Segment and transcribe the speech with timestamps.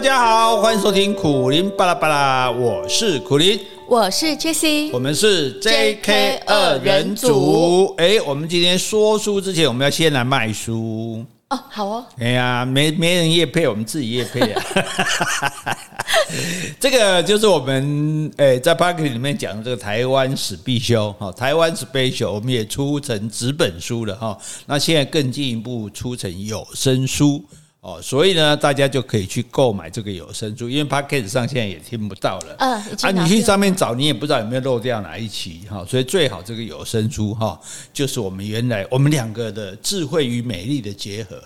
[0.00, 7.94] 大家好，欢迎收听苦林巴拉巴拉，我是苦林，我是 Jessie，我们是 JK 二人组。
[7.98, 12.06] 哎，我们今天说书之前，我们要先来卖书哦，好哦。
[12.18, 14.64] 哎呀，没没人业配，我们自己业配啊。
[16.80, 24.38] 这个就是我们哎在 Podcast 里面讲的这个台湾史必修哈，台湾 Special，我们也出成纸本书了哈。
[24.64, 27.44] 那现在更进一步出成有声书。
[27.82, 32.56] 哦，所以呢，大家就可以去购买这个有声书，因为 Podcast 上现在也听不到了。
[32.58, 37.58] 嗯，啊，你去上面找，你也不知道有没有漏掉哪一期哈，所以最好这个有声书哈，
[37.90, 41.42] 就是我们原来我们两个的智慧与美丽的结合。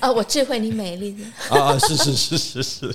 [0.00, 1.24] 啊， 我智慧你美丽的
[1.56, 2.94] 啊，是是是是是。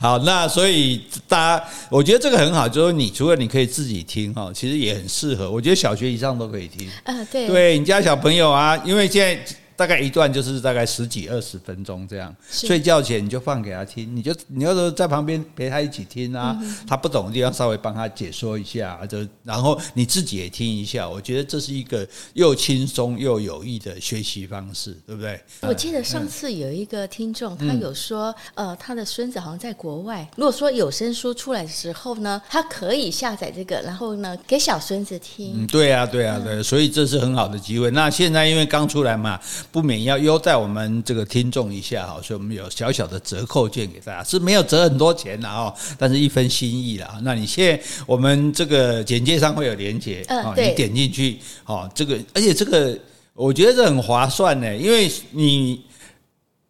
[0.00, 5.48] 好，那所以大家，我觉得这个很好，就是你除了你可以自己听哈，其实也很适合。
[5.48, 6.90] 我觉得小学以上都可以听。
[7.04, 9.56] 嗯，对，对你家小朋友啊，因为现在。
[9.76, 25.38] 大概一段就是大概十几二十分钟这样，睡觉前你就放给他听，你就你要是在旁边陪他一起听啊，他不懂的地方稍微帮他解说一下，就然后你自己也听一下，我觉得这是一个又轻松又有益的学习方式，对不对？
[25.60, 35.64] 我记得上次有一个听众他有说，呃，他的孙子好像在国外，如果说有声书出来的时候呢，他可以下载这个，然后呢给小孙子听。
[35.64, 37.90] 嗯，对啊，对啊，对，所以这是很好的机会。
[37.90, 39.38] 那现在因为刚出来嘛。
[39.76, 47.18] 不免要优待我们这个听众一下哈，所以我们有小小的折扣券给大家，是没有折很多钱的哈，但是一分心意啦。
[47.22, 52.98] 那你现在我们这个简介上会有连接啊，你点进去哦，这个而且这个
[53.34, 55.82] 我觉得这很划算呢，因为你。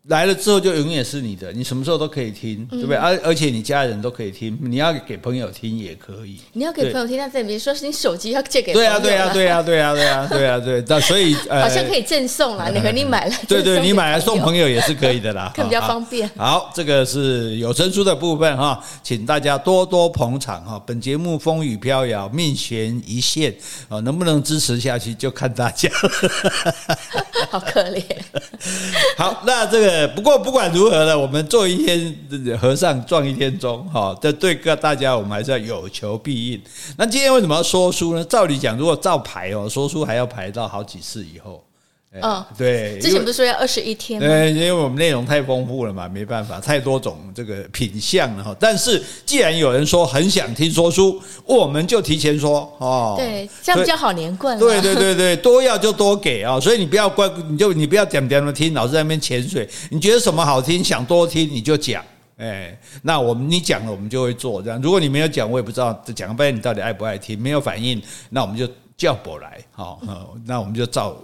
[0.09, 2.97] 来了之后就永远是你的，你什么时候都可以听，对不对？
[2.97, 6.39] 而而且你家人都可以听，你要给朋友听也可以。
[6.53, 8.89] 你要给朋友听，那等于说是你手机要借给朋友。
[8.89, 10.85] 对啊，对啊，对啊，对啊，对啊，对啊，对。
[10.87, 16.31] 那所以好像可以赠送啦，你和你买了，对对，你买来送朋友也是可以的啦，更比较方便。
[16.37, 20.81] 好，这个是有声书的部分哈，请大家多多捧场哈。
[20.87, 23.53] 本节目风雨飘摇，命悬一线
[23.89, 26.75] 啊，能不能支持下去就看大家了。
[27.51, 28.05] 好可怜。
[29.17, 29.96] 好，那这个。
[30.09, 32.13] 不过不管如何呢，我们做一天
[32.61, 36.61] 和尚撞一天钟，哈，这对各大家我们还是要有求必应。
[36.97, 38.25] 那今天为什么要说书呢？
[38.25, 41.63] 照理讲，如果照排哦，说书还要排到好几次以后。
[42.23, 44.27] 嗯，对，之前不是说要二十一天吗？
[44.27, 48.57] 对，因为我们内容太丰富了嘛，没办法，太多种这个品相了哈。
[48.59, 53.15] 但是既然有人说很想听说书，我们就提前说哦。
[53.19, 54.59] 对，这样比较好连贯。
[54.59, 59.69] 对对对对，多要就多给啊，所以你不要怪，你就你不要点点的听，老是在那边潜水。
[59.91, 62.05] 你觉得什么好听，想多听你就讲，
[62.37, 64.81] 哎，那我们你讲了，我们就会做这样。
[64.81, 68.01] 如果你没有讲，我也不知道讲了半天你到底爱不爱听，没有反应，
[68.31, 70.01] 那我们就叫过来，好，
[70.45, 71.17] 那我们就照。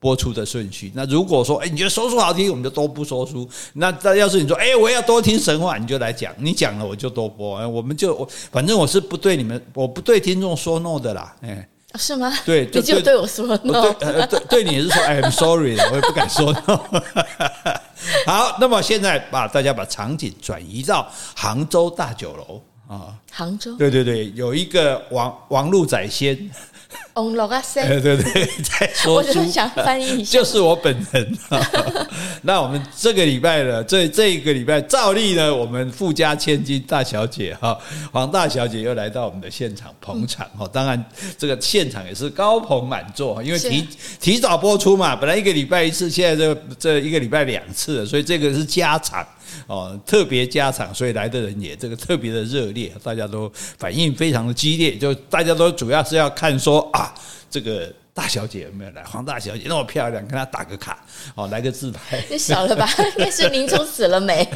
[0.00, 0.92] 播出的顺序。
[0.94, 3.48] 那如果说，哎，你觉得说书好听，我们就都不说书。
[3.74, 6.32] 那那要是你说，哎，我要多听神话，你就来讲。
[6.38, 7.66] 你讲了，我就多播。
[7.68, 11.34] 我们就，我反正我是不对你们，我不对听众说 no 的啦。
[11.40, 12.32] 哎，是吗？
[12.44, 13.92] 对，就你就对我说 no。
[13.94, 16.80] 对，对，对你也是说，I'm sorry，我也不敢说 no。
[18.26, 23.14] 好，那么现在把大家把场景转移到杭州大酒楼啊。
[23.30, 23.76] 杭州。
[23.76, 26.50] 对对对，有一个王王路宰仙。
[27.14, 31.38] 王路宰仙， 对对对，在说书，我想翻译一下，就是我本人。
[32.42, 37.78] 那我们这个礼拜呢，这这一个礼拜照例呢，我们富家千金大小姐哈，
[38.12, 40.66] 黄大小姐又来到我们的现场捧场哈。
[40.72, 41.04] 当然，
[41.36, 43.86] 这个现场也是高朋满座，因为提
[44.20, 49.26] 提早播出嘛，本来一个礼拜一次，现在这这一个礼拜两次，所以这个是加场。
[49.68, 57.12] 哦，特别加场，所以来的人也这个特别的热烈，大家都反应非常的激烈，就大家都主要是要看说啊，
[57.50, 59.04] 这个大小姐有没有来？
[59.04, 60.98] 黄大小姐那么漂亮，跟她打个卡，
[61.34, 62.18] 哦，来个自拍。
[62.30, 62.88] 你少了吧？
[63.18, 64.48] 应该是林冲死了没？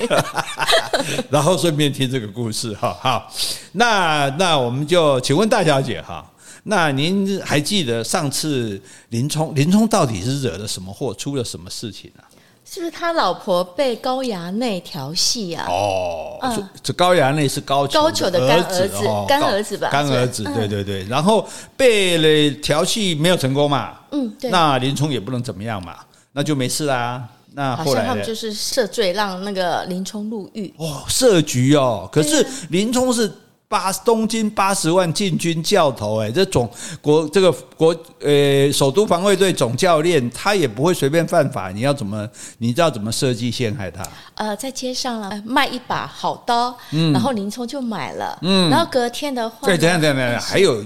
[1.31, 2.97] 然后顺便听这个故事哈。
[2.99, 3.31] 好，
[3.73, 6.27] 那那我们就请问大小姐哈，
[6.63, 8.81] 那您还记得上次
[9.11, 12.25] 林冲林冲到底是惹了什么祸，出了什么事情啊？
[12.65, 15.67] 是不是他老婆被高衙内调戏啊？
[15.69, 18.91] 哦，嗯、这高衙内是高俅高俅的干儿子，
[19.29, 19.89] 干儿子吧？
[19.91, 21.05] 干儿子，对对对。
[21.05, 23.93] 然后被了调戏没有成功嘛？
[24.13, 24.51] 嗯，对。
[24.51, 25.97] 那林冲也不能怎么样嘛，
[26.33, 27.23] 那就没事啦。
[27.55, 30.73] 那后来好像他们就是设罪，让那个林冲入狱。
[30.79, 32.09] 哦，设局哦。
[32.13, 33.31] 可是林冲是。
[33.73, 36.71] 八东京八十万禁军教头，哎，这总
[37.01, 41.71] 国这个国呃首都防卫队总教练，他也不会随便犯法。
[41.71, 42.29] 你要怎么？
[42.59, 44.07] 你知道怎么设计陷害他？
[44.35, 50.85] 呃，在街上了卖一把好刀，嗯，然后林冲就买了，嗯，然后隔天的话，对，等等等等，还有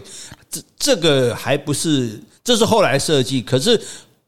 [0.48, 3.80] 这这个还不是，这是后来设计，可是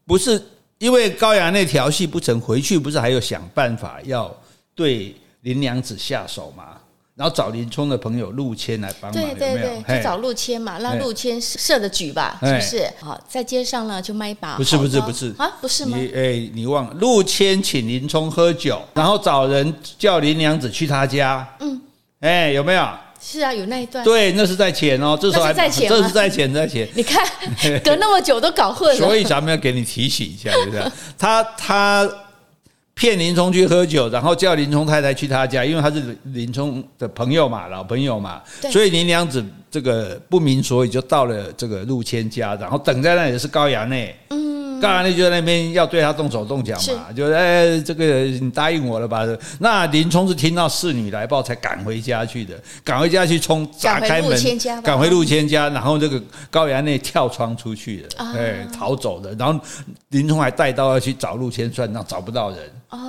[0.04, 0.42] 不是
[0.78, 4.34] 因为高衙内调戏不成，回去不是还有想办法要
[4.74, 5.14] 对。
[5.42, 6.76] 林娘子下手嘛。
[7.18, 12.88] 然后找林冲的朋友陆谦来帮忙，对对对，就找陆谦嘛，让陆谦设的局吧，是不是？
[13.00, 15.98] 好，在街上呢就卖一把，不是不是不是啊，不是吗？
[15.98, 21.80] 你哎，你忘了陆谦请林冲喝酒，然后找人叫林娘子去他家，嗯，
[22.20, 22.88] 哎，有没有？
[23.20, 24.04] 是啊，有那一段。
[24.04, 26.88] 对，那是在前哦，这时候还在前，这是在前，在前。
[26.94, 27.26] 你看，
[27.82, 28.94] 隔那么久都搞混了。
[29.04, 32.08] 所以咱们要给你提醒一下，就是他他。
[32.98, 38.42] 骗林冲去喝酒，然后叫林冲太太去他家，因为他是林冲的朋友嘛，老朋友嘛，
[38.72, 44.14] 所以林娘子这个不明所以就到了这个陆谦家，然后等在那里是高衙内。
[44.30, 44.48] 嗯。
[44.80, 49.26] 高衙内就在那边要对他动手动脚嘛，是就哎，这个你答应我了吧？
[49.58, 52.54] 那林冲是听到侍女来报才赶回家去的，
[52.84, 54.40] 赶回家去冲打开门，
[54.84, 59.34] 赶回陆谦家，然后这个高衙内跳窗出去的，哎，逃走的。
[59.34, 59.60] 然后
[60.10, 62.58] 林冲还带刀要去找陆谦算账，找不到人，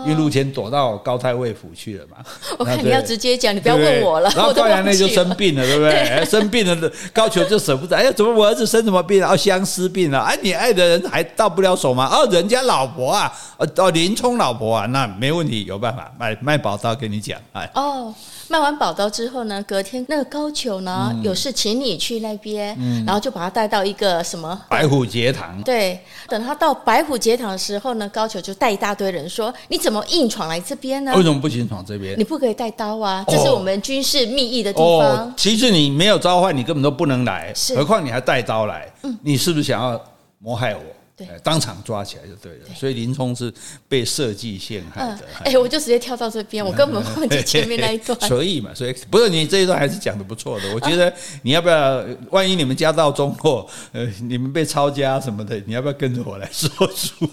[0.05, 2.17] 因为陆谦躲到高太尉府去了嘛。
[2.57, 4.29] 我看你要直接讲，你不要问我了。
[4.35, 6.25] 然后高衙内就生病了，对不对？
[6.29, 7.95] 生病了，高俅就舍不得。
[7.95, 9.37] 哎呀，怎么我儿子生什么病啊？
[9.37, 10.19] 相思病了。
[10.19, 12.09] 哎，你爱的人还到不了手吗？
[12.11, 17.69] 哦，人家老婆啊，哦，林冲老婆啊，那没问题，有办法卖卖宝刀给你讲，哎。
[17.75, 18.13] 哦，
[18.51, 25.61] 卖完宝刀之后呢，隔天那个高俅呢，嗯、有事请你去那边，嗯、然后就把他带到一个什么白虎节堂。
[25.61, 31.13] 对，等他到白虎节堂的时候呢，高俅就带一大堆人说：“你怎么硬闯来这边呢？
[31.15, 32.17] 为什么不行闯这边？
[32.17, 35.27] 你不可以带刀啊，这是我们军事密议的地方。
[35.27, 40.01] 哦”其实你没有召唤，你根本都不能来，是何况你还带刀来，嗯、你是不是想要
[40.39, 40.81] 谋害我？
[41.25, 42.59] 对，当场抓起来就对了。
[42.65, 43.53] 对，所以林冲是
[43.87, 45.13] 被设计陷害的。
[45.43, 48.17] 哎、嗯欸，我就直接跳到这边，我根本忘记前面那一段。
[48.27, 50.73] 所以嘛，所以不是你这一段还是讲的不错的。
[50.73, 57.29] 我觉得你要不要，万一你们家道中落，呃，你们被抄家什么的，你要不要跟着我来说书？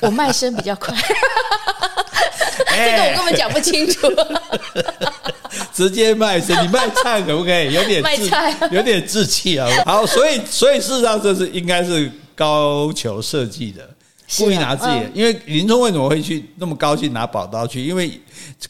[0.00, 0.94] 我卖身比较快，
[2.68, 4.10] 这个我根本讲不清楚。
[5.72, 7.72] 直接卖身，你卖菜可不可以？
[7.72, 9.68] 有点卖菜，有点志气啊。
[9.84, 12.10] 好，所以所以事实上这是应该是。
[12.36, 13.88] 高俅设计的，
[14.36, 17.82] 故意拿自己的，因为林冲为什么会去那么高兴拿宝刀去？
[17.82, 18.20] 因为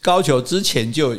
[0.01, 1.15] 高俅之前就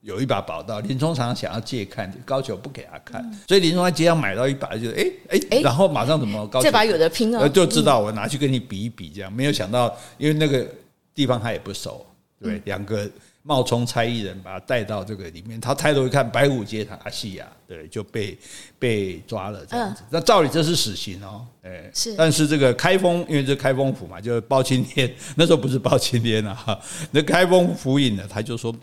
[0.00, 10.66] 有一把宝刀，林冲常常想要借看，高俅不给他看，所以林冲在街上买到一把，就哎哎，然后马上怎么高俅这把有的拼了，就知道我拿去跟你比一比，这样没有想到，因为那个
[11.14, 12.04] 地方他也不熟，
[12.42, 13.08] 对，两个
[13.46, 18.36] 冒充差役人把他带到这个里面，他抬头一看，白虎节堂阿西亚，对，就被
[18.78, 20.02] 被抓了这样子。
[20.08, 21.46] 那照理这是死刑哦。
[21.62, 26.80] 哎，是，但是这个开封，因为这开封府嘛，就是包青天， 那时候不是包青天啊，哈，
[27.10, 28.74] 那开封府尹呢，他就说，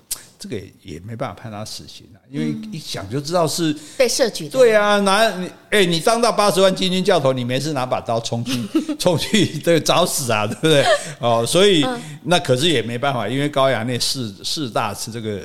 [0.42, 4.50] 这个也也没办法判他死刑啊，因为一想就知道是被设局的。
[4.50, 8.54] 对啊，拿你，哎，你当到八十万禁军教头，你没事拿把刀冲去
[8.98, 10.84] 冲去这个找死啊，对不对？
[11.20, 11.86] 哦，所以
[12.24, 15.44] 那可是也没办法，因为高衙内势势大，是这个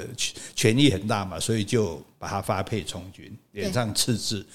[0.54, 4.46] 权力很大嘛，所以就把他发配充军，脸上刺字。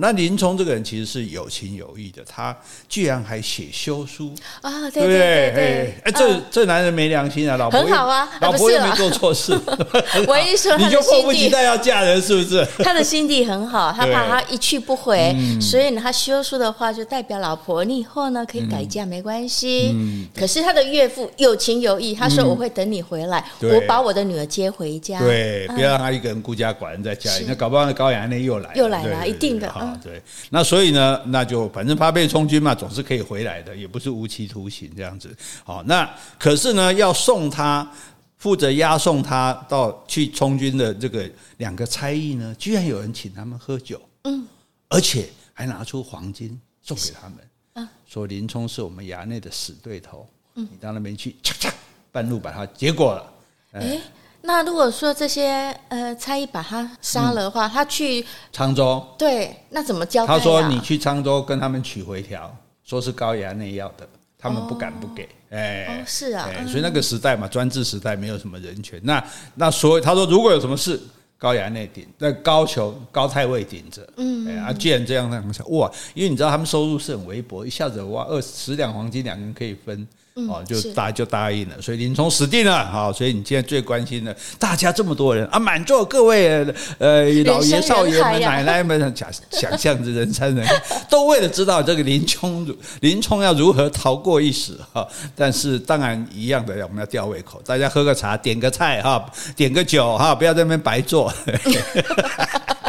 [0.00, 2.56] 那林冲这个人其实是有情有义的，他
[2.88, 9.52] 居然还写休书啊，对对对对，哎，这这男人没良心啊，老婆很好啊，老婆又没做错事，
[10.28, 12.66] 我一说 你就迫不及待要嫁人是不是？
[12.84, 19.94] 他的心地很好，他怕他一去不回，所以呢，他休书的话就代表老婆，你以后呢可以改嫁没关系。
[20.36, 29.68] 可是他的岳父有情有义，他说我会等你回来，我把我的女儿接回家，对，不要让他一个人孤家寡人在家里，那搞不好那高衙内又来又来了，一定的。
[29.80, 35.34] 啊，对，那所以呢，那就反正发配充军嘛，总是可以回来的，也不是无期徒刑这样子。
[35.64, 36.08] 好，那
[36.38, 37.90] 可是呢，要送他
[38.36, 44.46] 负责押送他到去充军的这个两个差役呢，居然有人请他们喝酒，嗯，
[44.88, 47.38] 而且还拿出黄金送给他们，
[47.74, 51.72] 嗯，说林冲是我们衙内的死对头，嗯，你到那边去，嚓嚓，
[52.12, 53.32] 半路把他结果了，
[53.72, 53.98] 哎。
[54.42, 60.38] 那如果说这些呃差役把他杀了的话，嗯、他去沧州，对，那怎么交代？
[60.38, 65.28] 他说你去沧州跟他们取回条，说是高衙内要的，他们不敢不给。
[65.50, 69.00] 哎、哦，欸、是啊，所以那个时代嘛，专制时代没有什么人权。
[69.02, 69.22] 那
[69.56, 70.98] 那所以他说，如果有什么事，
[71.36, 74.08] 高衙内顶，那高俅高太尉顶着。
[74.16, 80.06] 嗯，啊，既然这样，那么想哇，因为你知道他们收入是很微薄，一下子哇二十两黄金，两个人可以分。
[80.48, 82.86] 哦，就答就答应了，所以林冲死定了。
[82.86, 86.66] 好，所以你现在最关心的，大家这么多人啊，满座各位
[86.98, 90.74] 呃老爷少爷们、奶奶们，想想象着人山人海，
[91.10, 92.66] 都为了知道这个林冲
[93.00, 95.06] 林冲要如何逃过一死哈。
[95.34, 99.24] 但是当然一样的，我们要吊胃口，大家喝个茶，点个菜哈，
[99.56, 101.32] 点个酒哈，不要在那边白坐。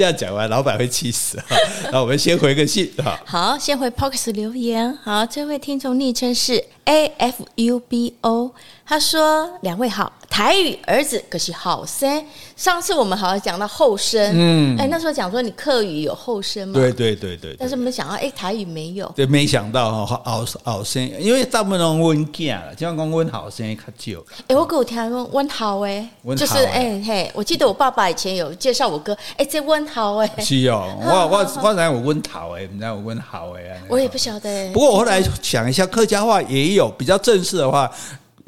[0.00, 1.54] 这样讲完，老板会气死哈。
[1.92, 3.20] 那我们先回个信哈。
[3.26, 4.96] 好，先回 Pox 留言。
[5.02, 8.54] 好，这位听众昵称是 A F U B O，
[8.86, 12.24] 他说：“两位好。”台语儿子可是好生。
[12.56, 16.80] 上次我们好像讲到后生，嗯，哎，那时候讲说你客语有后生吗？
[16.80, 17.54] 对对对对。
[17.58, 19.06] 但是没想到，哎，台语没有。
[19.14, 24.24] 对，没想到哈，后后生，因为大部分都温囝了，就像讲温后生较少。
[24.46, 30.30] 哎，我给我听说温好哎，就是哎嘿，我记得我爸爸以前有介绍我哥，哎，这温好哎。
[30.38, 33.78] 是哦， 我我我然我温头哎，你知道有温好哎。
[33.90, 34.72] 我也不晓得。
[34.72, 37.90] 不过我后来想一下，客家话也有比较正式的话。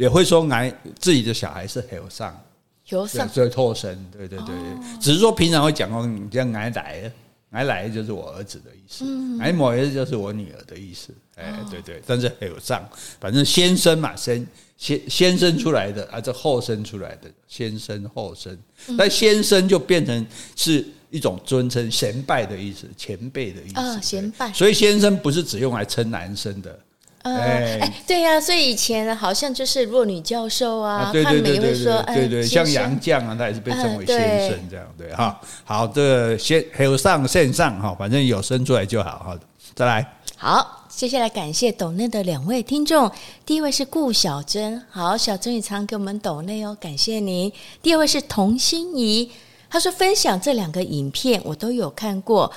[0.02, 0.68] 也会说俺
[0.98, 2.44] 自己的小孩是后上，
[2.90, 4.46] 后上所以后生，对对对。
[4.46, 7.12] 对，哦、只是说平常会讲哦，你像俺来，
[7.50, 9.04] 俺来就是我儿子的意思，
[9.38, 12.84] 俺某儿子就是我女儿的意思，哎，对对，但是后上，
[13.20, 14.44] 反正先生嘛，先
[14.76, 18.58] 先先生出来的，啊，这后生出来的，先生后生，
[18.98, 26.76] 但先生就变成是一种尊称、贤拜的意思，前辈的意思，啊、哦，衔拜，所以先生不是只用来称男生的。
[27.22, 35.40] 呃，哎，对呀，所以以前好像就是若女教授啊，他们也会说，对对，像杨绛啊，他也是被称为先生这样，对哈。
[35.64, 39.38] 好，这个先有上线上哈，反正有生出来就好，好，
[39.74, 40.04] 再来。
[40.36, 43.08] 好，接下来感谢抖内的两位听众，
[43.46, 47.52] 第一位是顾小珍，好，小珍也常给我们抖内哦，感谢您。
[47.80, 49.30] 第二位是童心怡，
[49.70, 52.52] 她说分享这两个影片我都有看过。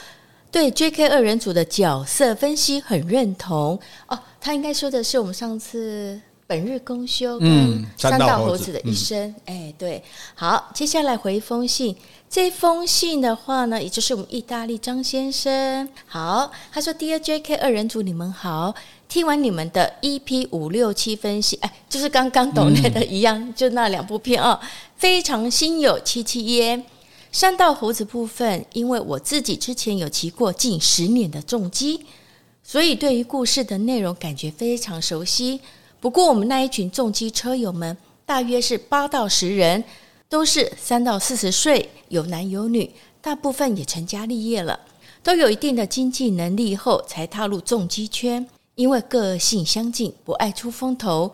[0.56, 1.10] 对 J.K.
[1.10, 9.28] 二人组的角色分析很认同哦，他应该说的是我们上次本日公休跟三道猴子的一生。
[9.48, 10.02] 嗯、哎，对，
[10.34, 11.94] 好，接下来回一封信，
[12.30, 15.90] 这封信的话呢，也就是我们意大利张先生。
[16.08, 17.56] 好，他说：“Dear J.K.
[17.56, 18.74] 二人组，你们好，
[19.10, 24.58] 听完你们的 EP 五六七分析，哎，就是刚刚懂那的一样，嗯、就那两部片哦，
[24.96, 26.82] 非常心有戚戚焉。”
[27.36, 32.00] 山道猴子部分，因为我自己之前有骑过近十年的重机，
[32.64, 35.60] 所以对于故事的内容感觉非常熟悉。
[36.00, 39.84] 不过我们那一群重机车友们，大约是八到十人，
[40.30, 42.90] 都是三到四十岁，有男有女，
[43.20, 44.80] 大部分也成家立业了，
[45.22, 48.48] 都有一定的经济能力后才踏入重机圈。
[48.76, 51.34] 因为个性相近，不爱出风头，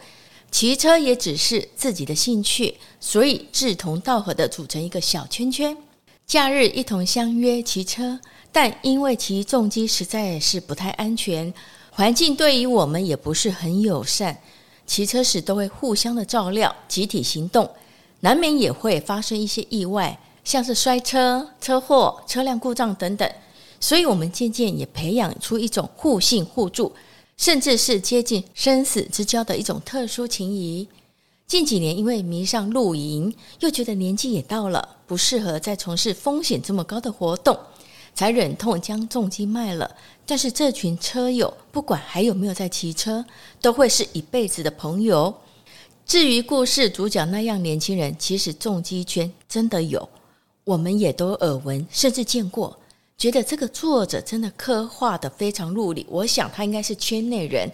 [0.50, 5.78] 骑车也只是自己的兴趣，所以志同道合的组成一个小圈圈。
[6.32, 8.18] 假日一同相约骑车，
[8.54, 11.54] 但因为骑重机实在是不太安全，
[11.90, 14.38] 环境对于我们也不是很友善。
[14.88, 17.70] 骑车时都会互相的照料，集体行动，
[18.22, 23.30] 难免也会发生一些意外，像是摔车、车祸、车辆故障等等。
[23.82, 26.94] 所以，我们渐渐也培养出一种互信互助，
[27.36, 30.88] 甚至是接近生死之交的一种特殊情谊。
[31.52, 37.60] 近几年，因为迷上露营，又觉得年纪也到了，不适合再从事风险这么高的活动，
[38.16, 39.94] 才忍痛将重机卖了。
[40.26, 43.26] 但是这群车友，不管还有没有在骑车，
[43.60, 45.36] 都会是一辈子的朋友。
[46.06, 50.08] 至于故事主角那样年轻人，其实重机圈真的有，
[50.64, 52.80] 我们也都耳闻，甚至见过。
[53.18, 57.70] 觉得这个作者真的刻画得非常入理，我想他应该是圈内人。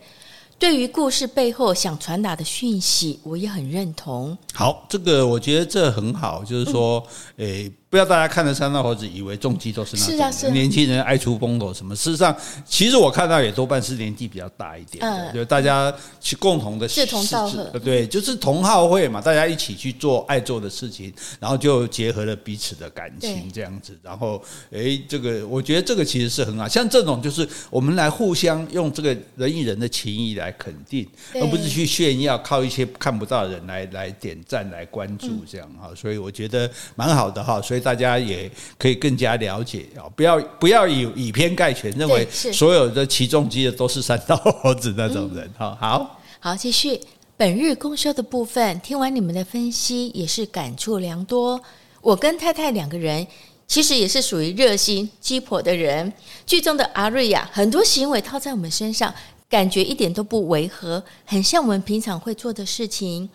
[0.60, 4.38] 对于故事背后想传达的讯息，我也很认同。
[4.54, 7.06] 好，这个我觉得这很好，就是说，
[7.38, 7.72] 诶。
[7.98, 11.96] 不要大家看了三道猴子以为重机都是那种、啊啊、年轻人爱出风头什么。
[11.96, 23.98] 事实上，其实我看到也多半是年纪比较大一点的，嗯、就大家去共同的志同道合，对，就是同好会嘛，大家一起去做爱做的事情，然后就结合了彼此的感情这样子。
[24.04, 24.39] 然后，
[24.72, 35.88] 哎，这个我觉得这个其实是很好，像这种就是我们来互相用这个人与人的情谊来肯定，而不是去炫耀，靠一些看不到的人来来点赞来关注这样哈。
[35.89, 37.82] 嗯、所以我觉得蛮好的哈，所以。
[37.88, 40.03] 大家也可以更加了解啊！
[40.13, 45.77] 不要不要以以偏概全，认为所有的起重机的都是三道猴子那种人哈。
[45.79, 47.00] 好，好，继续
[47.38, 48.77] 本日公休的部分。
[48.82, 51.62] 听完你们的分析，也是感触良多。
[52.01, 53.25] 我跟太太两个人，
[53.65, 56.12] 其实也是属于热心鸡婆的人。
[56.46, 59.13] 剧中的阿瑞亚，很多行为套在我们身上，
[59.50, 63.29] 感觉一点都不违和，很像我们平常会做的事情。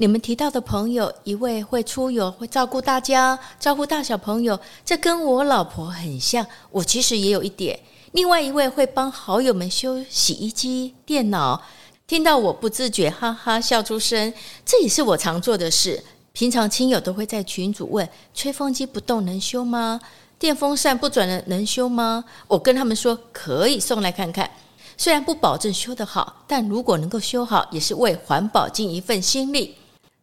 [0.00, 6.46] 你们提到的朋友，一位会出游，会照顾大家，照顾大小朋友，这跟我老婆很像。
[6.70, 7.76] 我其实也有一点。
[8.12, 11.60] 另外一位会帮好友们修洗衣机、电脑，
[12.06, 14.32] 听到我不自觉哈哈笑出声，
[14.64, 16.00] 这也是我常做的事。
[16.32, 20.00] 平常亲友都会在群组问：吹风机不动能修吗？
[20.38, 22.24] 电风扇不转了能修吗？
[22.46, 24.48] 我跟他们说可以送来看看。
[24.96, 29.74] 虽然不保证修得好，但如果能够修好，也是为环保尽一份心力。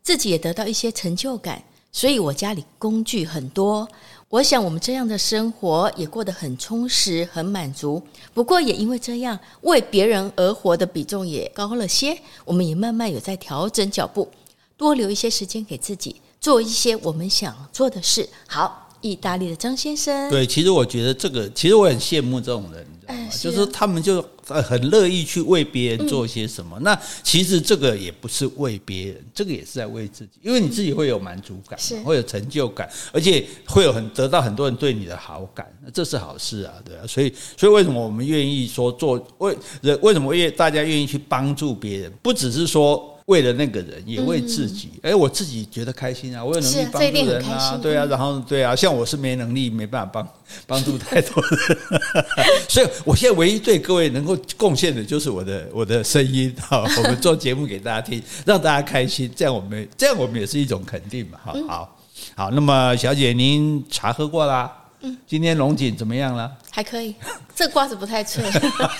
[0.06, 3.90] 自己也得到一些成就感，所以我家里工具很多。
[4.30, 8.00] 我想我们这样的生活也过得很充实、很满足。
[8.32, 12.16] 不过也因为这样，为别人而活的比重也高了些。
[12.44, 14.30] 我们也慢慢有在调整脚步，
[14.78, 18.30] 多留一些时间给自己，做一些我们想做的事。
[18.46, 23.30] 好，意大利的张先生，对，其实我觉得这个，其实我很羡慕这种人，知道吗？
[23.32, 26.78] 哎、就是他们就很乐意去为别人做些什么。
[26.80, 37.08] 嗯、那其实这个也不是为别人，这个也是在为自己，因为你自己会有满足感，嗯、会有成就感，而且会有很得到很多人对你的好感，那这是好事啊，对啊。
[37.08, 40.00] 所以，所以为什么我们愿意说做为人？
[40.02, 42.12] 为什么愿大家愿意去帮助别人？
[42.22, 43.15] 不只是说。
[43.26, 44.90] 为了那个人，也为自己。
[44.98, 46.46] 哎、嗯欸，我自己觉得开心啊！
[46.46, 50.28] 我有能力帮助人啊，对啊，然后对啊，像我是没能力，没办法帮
[50.68, 51.78] 帮助太多人，
[52.70, 61.98] 所以我现在唯一对各位能够贡献的就是我的我的声音哈，我们做节目给大家听，让大家开心，这样我们这样我们也是一种肯定嘛，好好
[62.36, 62.52] 好。
[62.52, 64.72] 那么小姐，您茶喝过啦？
[65.02, 66.52] 嗯，今天龙井怎么样了？
[66.72, 67.16] 还可以，
[67.56, 68.44] 这瓜子不太脆。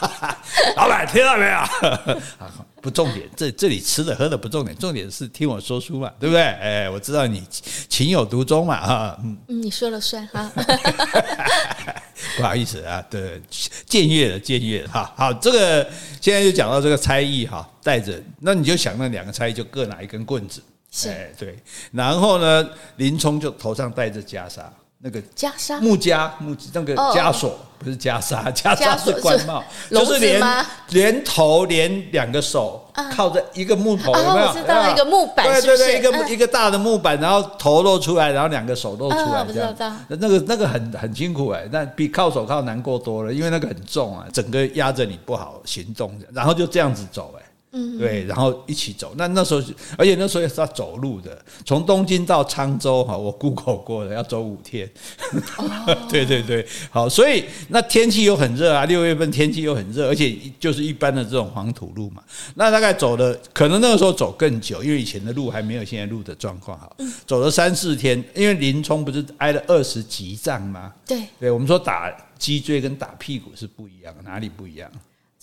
[0.78, 2.22] 老板听到没有？
[2.82, 6.44] 不重点，这这里吃的喝的不重点，重点是听我说书嘛，对不对？
[6.44, 7.44] 哎，我知道你
[7.90, 10.52] 情有独钟嘛，哈，嗯，你说了算哈。
[12.38, 13.42] 不好意思啊，对，
[13.90, 15.90] 僭越了，僭越了，哈，好，这个
[16.22, 20.62] 现在就讲到这个差役哈，带着，那你就想那两个差役就各拿一根棍子，
[20.92, 21.58] 是，哎，对，
[21.92, 24.62] 然后呢，林冲就头上戴着袈裟。
[25.00, 32.84] 那个袈裟，木枷木那个枷锁不是袈裟，袈裟 是官帽，就是连连头连两个手
[33.16, 34.54] 靠着一个木头，有没有？
[34.54, 39.98] 知道一个木板，对对对，一个一个大的木板，然后头露出来，然后两个手露出来，这样。
[40.08, 47.45] 那个那个很很辛苦哎，那比靠手铐难过多了，因为那个很重啊，整个压着你不好行动，然后就这样子走哎。
[47.78, 49.14] 嗯，对，然后一起走。
[49.18, 49.62] 那那时候，
[49.98, 54.90] 而且那时候也是要走路的，从东京到沧州哈，我 Google 过了，要走五天。
[55.58, 62.24] 哦、 对对对，好，所以那天气又很热啊，六月份天气又很热，而且就是一般的这种黄土路嘛。
[62.56, 66.96] 那大概走了，可能那个时候走更久，因为以前的路还没有现在路的状况好。
[67.28, 70.94] 走了三四天，因为林冲不是挨了二十级仗吗？
[71.06, 74.90] 对，对，我们说打脊椎跟打屁股是不一样，哪里不一样？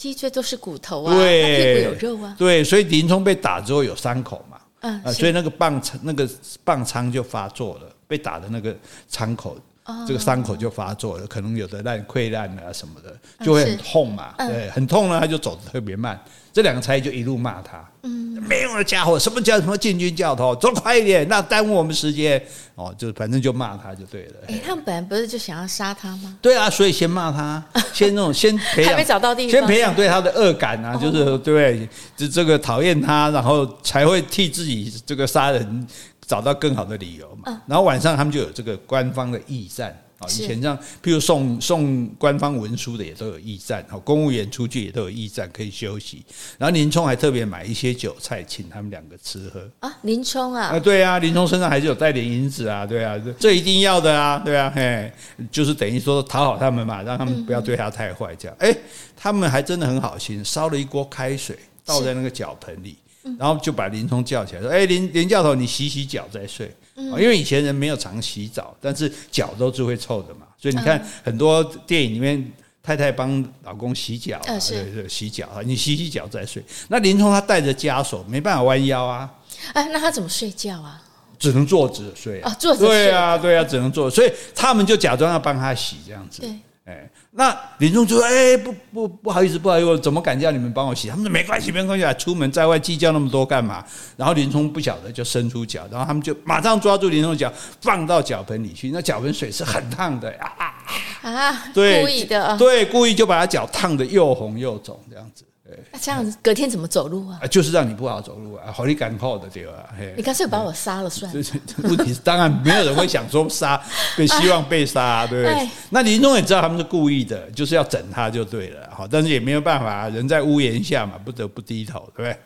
[0.03, 2.35] 脊椎都是骨头啊，对，屁股有肉啊。
[2.37, 6.29] 对，所以林冲被打之后有伤口嘛，嗯，所以那个棒疮那个
[6.65, 9.57] 棒疮就发作了，被打的那个伤口，
[10.05, 16.21] 这个伤口就发作了，可能有的烂溃烂啊什么的，就会很痛嘛，对，很痛呢，他就走的特别慢。
[16.53, 18.11] 这两个差役就一路骂他，嗯，
[18.47, 22.43] 没用的家伙，什么叫什么禁军教头，走快一点，那耽误我们时间。
[22.75, 24.35] 哦，就反正就骂他就对了。
[24.49, 26.37] 哎，他们本来不是就想要杀他吗？
[26.43, 27.63] 对啊，所以先骂他，
[27.93, 35.87] 先那种先培养，还没找到地方，先培养对他的恶感啊，就是对，就这个讨厌他，然后才会替自己这个杀人
[36.27, 37.63] 找到更好的理由嘛。
[37.67, 39.97] 然后晚上他们就有这个官方的驿站。
[40.29, 46.25] 以前这样，譬如送送官方文书的也都有驿站，好，公务员出去也都有驿站可以休息。
[46.59, 49.93] 然后林冲还特别买一些酒菜请他们两个吃喝啊。
[50.03, 55.11] 林冲啊，啊对啊，林冲身上还是有带点银子啊，对啊，这一定要的啊，对啊，嘿，
[55.51, 58.57] 就是等于说讨好他们嘛，让他们不要对他太坏，这样。
[58.61, 58.75] 哎，
[59.17, 62.97] 他们还真的很好心，烧了一锅开水倒在那个脚盆里，
[63.39, 72.53] 然后就把林冲叫起来说：“哎，林林教头，你洗洗脚再睡。”因为以前人没有常洗澡，但是脚都是会臭的嘛，所以你看很多电影里面
[72.83, 76.63] 太太帮老公洗脚，啊，对对，洗脚啊，你洗洗脚再睡。
[76.89, 79.33] 那林冲他带着枷锁，没办法弯腰啊，
[79.73, 81.03] 哎，那他怎么睡觉啊？
[81.39, 84.09] 只能坐着睡啊，坐着睡，对啊，对啊，只能坐。
[84.09, 86.41] 所以他们就假装要帮他洗这样子。
[86.43, 93.83] 对哎，那林冲就说：“哎，不不不好意思，不好意思，怎么敢叫你们帮我洗？”他们说：“没关系，没关系，出门在外计较那么多干嘛？”
[94.19, 98.91] 然后林冲不晓得，就伸出脚，然后他们就马上抓住林冲的脚，放到脚盆里去。
[98.91, 100.75] 那脚盆水是很烫的啊
[101.23, 101.65] 啊！
[101.73, 105.45] 对，故意的，对，故意就把他脚烫得又红又肿，这样子。
[105.93, 107.41] 那这样子隔天怎么走路啊？
[107.51, 109.89] 就是让你不好走路啊，好你赶跑的对吧？
[110.17, 111.43] 你干脆把我杀了算了。
[111.85, 113.81] 问题是当然没有人会想说杀，
[114.17, 115.69] 被希望被杀，对不对？
[115.91, 118.89] 那林冲也知道他们是故意的，就是要整他就对了。
[118.91, 122.37] 好，但是也没有办法，人在屋檐下嘛，不得不低头，对不对？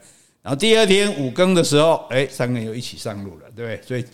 [0.43, 3.83] 然后第二天五更的时候，哎，三个人又一起上路了，对不对？
[3.87, 4.05] 所以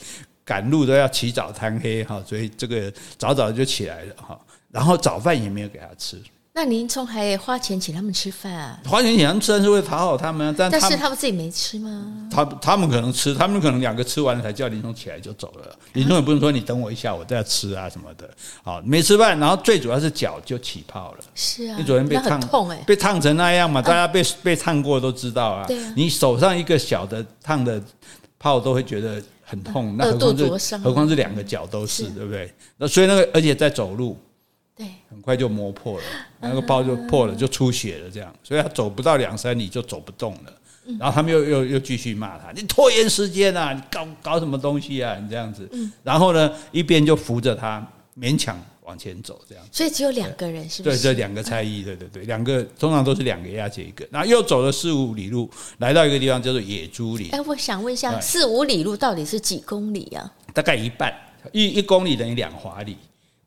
[0.45, 4.39] 赶路都要起早贪黑哈，所以这个早早就起来了哈。
[4.71, 6.17] 然后早饭也没有给他吃。
[6.55, 8.79] 那林冲还花钱请他们吃饭啊？
[8.85, 12.29] 花钱请他们吃饭是为讨好他们，但但是他们自己没吃吗？
[12.31, 15.75] 他他们可能吃，他们可能两个吃完了才叫林冲起来就走了。
[15.95, 18.29] 林冲也不能说你等我一下，我再吃啊什么的。
[18.63, 21.19] 好，没吃饭，然后最主要是脚就起泡了。
[21.35, 23.81] 是啊，你昨天被烫痛哎，被烫成那样嘛？
[23.81, 25.65] 大家被被烫过都知道啊。
[25.67, 27.83] 对啊，你手上一个小的烫的
[28.39, 32.53] 泡都会觉得很痛，那何况是何况是两个脚都是，对不对？
[32.77, 34.19] 那所以那个而且在走路。
[34.83, 36.05] 对，很快就磨破了，
[36.41, 40.53] 那个包就破了，就出血了，这样，所以他走不到两三里就走不动了。
[40.99, 45.71] 然后他们又又又继续骂他，你拖延时间啊，你搞搞什么东西啊，你这样子。
[46.03, 47.87] 然后呢，一边就扶着他
[48.19, 49.65] 勉强往前走，这样。
[49.71, 50.97] 所以只有两个人，是不是？
[50.97, 54.05] 对，这两个差役，对对对，两个通常都是两个押解一个。
[54.11, 57.31] 然后又走了四五里路，来到一个地方叫做野猪林。
[57.31, 60.33] 哎，我想问一下，四五里路到底是几公里啊？
[60.53, 61.15] 大概一半，
[61.53, 62.97] 一一公里等于两华里。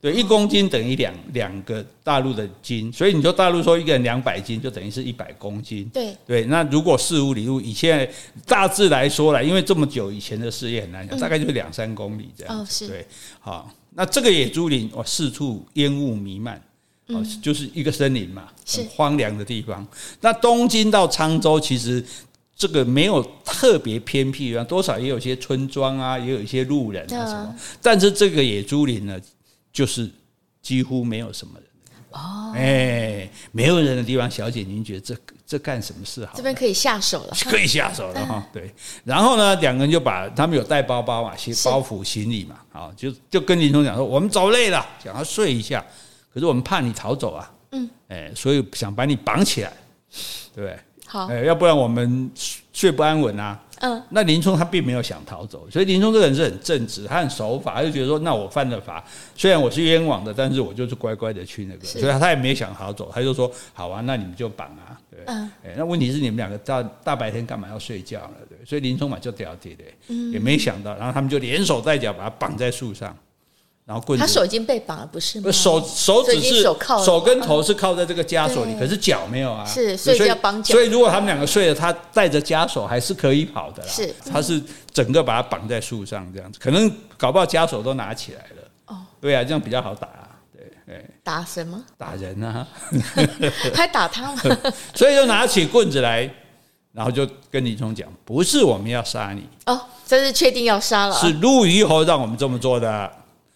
[0.06, 5.90] 对，一公斤等于两两个大陆的斤，所以你说大陆说一个人两百斤，就等于是一百公斤。
[5.92, 8.08] 对对，那如果四五里路，以现在
[8.46, 12.56] 大致来说来，因为这么久以前的事也很难讲，大概就是两三公里这样。
[12.56, 12.88] 哦，是。
[12.88, 13.04] 对，
[13.40, 16.62] 好，那这个野猪林，哇，四处烟雾弥漫，
[17.08, 19.84] 哦，就是一个森林嘛，很荒凉的地方。
[20.22, 22.06] 那东京到沧州，其实
[22.56, 27.56] 这个没有特别偏僻，多少也有些村庄啊，也有一些路人啊什么。
[27.82, 29.20] 但是这个野猪林呢？
[29.76, 30.10] 就是
[30.62, 31.68] 几乎没有什么人
[32.12, 35.14] 哦，哎，没有人的地方，小姐，您觉得这
[35.46, 36.32] 这干什么事好？
[36.34, 38.48] 这边可以下手了， 可以下手了 哈。
[38.54, 45.86] 对，然后呢，两个人就把他们有带包包嘛，行包袱行李嘛，啊，就就跟林冲讲说，我们走累了，想要睡一下，
[46.34, 49.74] 可是我们怕你逃走啊，嗯，哎，所以想把你绑起来，
[50.56, 50.80] 对不对？
[51.06, 52.32] 好，哎，要不然我们
[52.72, 53.62] 睡不安稳啊。
[53.82, 59.04] 嗯，那林冲他并没有想逃走，所以林冲这个人是很正直，他很守法，他就觉得说，那我犯了法，
[59.36, 68.36] 虽然我是冤枉的，但是我就是乖乖的去那个，所以他也没想逃走，他就说，好啊，那你们就绑啊，对，嗯，那问题是你们两个大大白天干嘛要睡觉呢？
[68.50, 69.84] 对，所以林冲嘛就掉地的，
[70.32, 73.16] 也没想到，然后他们就连手带脚把他绑在树上。
[73.86, 75.52] 然后棍子，他手已经被绑了，不是吗？
[75.52, 79.64] 手手指是手靠手跟头是靠在这个枷锁里，可是脚没有啊。
[79.64, 80.74] 是，所以要绑脚。
[80.74, 83.90] 所以如果他们两个睡了，他带着枷锁还是可以跑的啦。
[83.90, 84.60] 是，他是
[84.92, 88.68] 整个把他绑在树上这样子，可能搞不好枷锁都拿起来了。
[88.88, 90.30] 哦，对啊，这样比较好打啊。
[90.52, 91.80] 对对，打什么？
[91.96, 92.68] 打人啊！
[93.76, 94.42] 还打他吗？
[94.96, 96.28] 所以就拿起棍子来，
[96.92, 103.12] 然后就跟林冲讲：“不是我们要杀你哦，这是确定要杀了，是陆虞侯让我们这么做的。”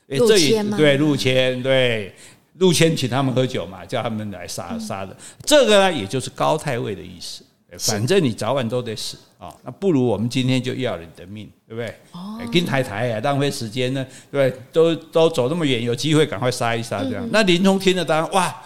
[0.10, 2.14] 哎，这也对陆谦，对
[2.58, 5.16] 陆谦请他们喝酒嘛，叫他们来杀杀的。
[5.44, 7.44] 这个呢，也就是高太尉的意思。
[7.78, 11.94] 反正你早晚都得死啊，那不如我们今天就要了你的命，对不对？
[12.14, 17.30] 哦，跟太太啊，浪费时间呢，对，都都走那么远，有机会赶快杀一杀这样。
[17.32, 18.60] 那林冲听了，当然哇，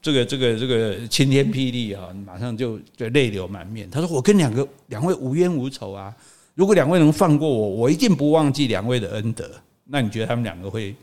[0.00, 3.90] 这个这个这个晴天霹雳啊，马上就就泪流满面。
[3.90, 6.14] 他说：“我跟两个两位无冤无仇啊，
[6.54, 9.50] 如果两位能放过我，我一定不忘记两位的恩德。”
[9.84, 10.94] 那你觉得他们两个会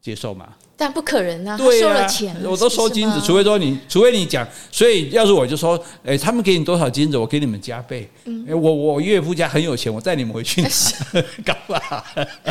[0.00, 0.48] 接受吗？
[0.76, 1.58] 但不可能啊！
[1.58, 2.08] 对啊，
[2.44, 8.08] 我都收金子，除非说你，除非你讲，所以要是我就说，哎，他们给你多少金子，我给你们加倍。
[8.24, 10.62] 嗯，我我岳父家很有钱，我带你们回去
[11.44, 12.02] 搞不好？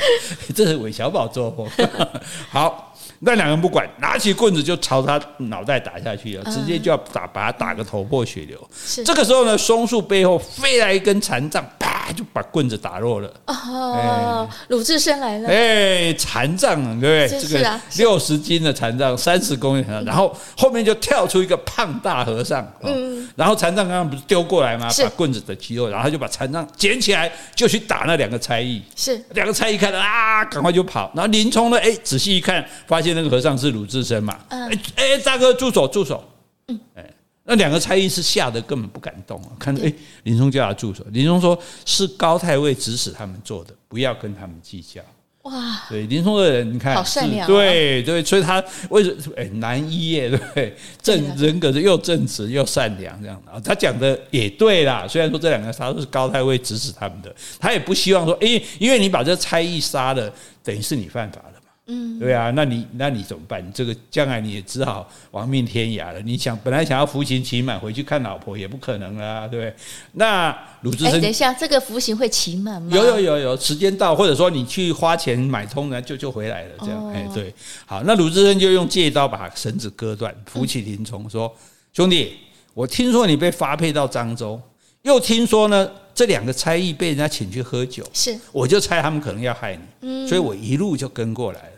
[0.55, 1.67] 这是韦小宝作风。
[2.49, 2.88] 好。
[3.21, 8.57] 那两个人不管，拿起棍子就朝他脑袋打下去了，直接就要打，把他打个头破血流。
[8.73, 13.29] 是这个时候呢，松树背后飞来一根残杖，啪就把棍子打落了。
[13.47, 15.49] 哦，鲁智深来了。
[15.49, 17.41] 哎，残杖，对不对？
[17.41, 22.65] 这个六十斤的残杖，三十公斤，然后后面就跳出一个胖大和尚。
[22.83, 24.89] 嗯，然后残杖刚刚不是丢过来吗？
[25.03, 28.81] 把棍子的肌肉，然后他就把残杖捡起来，就去打那两个差役。
[28.95, 31.11] 是两个差役看到啊，赶快就跑。
[31.13, 33.08] 然后林冲呢，哎，仔细一看，发现。
[33.13, 34.39] 那个和尚是鲁智深嘛？
[34.49, 36.23] 哎哎，大哥住手住手！
[36.67, 39.49] 嗯，哎，那两个差役是吓得根本不敢动啊！
[39.59, 39.93] 看着哎，
[40.23, 45.01] 林冲叫他住手，林冲说是高太尉指使他们做的，不要跟他们计较。
[45.43, 50.29] 哇，对，林冲的人你看，好善良，对对，所以他为什么哎男一耶？
[50.53, 53.59] 对，正人格是又正直又善良这样的。
[53.61, 61.48] 他讲的也对啦，虽然说这两个杀都是高太尉指使他们的，他也不希望说哎，因为你把这差役杀了，等于是你犯法了。
[61.91, 63.65] 嗯，对啊，那你那你怎么办？
[63.65, 66.21] 你这个将来你也只好亡命天涯了。
[66.21, 69.75] 你想本来想要服刑期满回去看老婆也不可能啦，对不对？
[70.13, 72.95] 那鲁智深，哎，等一下，这个服刑会期满吗？
[72.95, 77.07] 有有有有，时间到，或者说你去花钱买通呢，就就回来了，这样。
[77.11, 77.51] 哎，对，
[77.87, 81.51] 好，那鲁智深就用借刀把绳子割断，扶起林冲说
[81.91, 82.37] ：“兄弟，
[82.75, 84.61] 我听说你被发配到漳州，
[85.01, 91.69] 又听说呢这两个差役被人家请去喝酒，是，我就猜他们可能要害你，嗯，所以我一路就跟过来了。”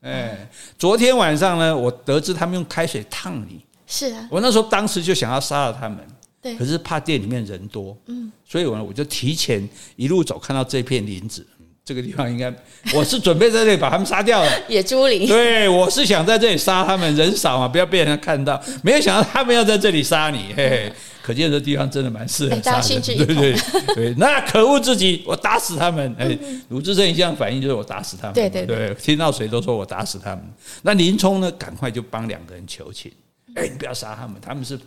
[0.00, 3.60] 哎，昨天晚上呢，我得知他们用开水烫你。
[3.86, 5.98] 是啊，我那时候当时就想要杀了他们，
[6.40, 11.46] 对，可是怕店里面人多，嗯，所以我呢，我就提前一路走，看到这片林子，
[11.90, 12.54] 这个地方应该，
[12.94, 14.48] 我是准备在这里把他们杀掉了。
[14.70, 18.62] 野猪林，对，我是想在这里杀他们，人少嘛，不要被人家看到。
[18.84, 20.92] 没有想到他们要在这里杀你，嘿嘿。
[21.20, 23.54] 可见这地方真的蛮适合杀人， 对对
[23.94, 26.14] 对，那可恶自己，我打死他们！
[26.16, 30.42] 哎，鲁智深一向反应就是我打死他们，对对对，听到谁都说我打死他们。
[30.82, 33.10] 那林冲呢，赶快就帮两个人求情，
[33.56, 34.78] 哎，你不要杀他们，他们是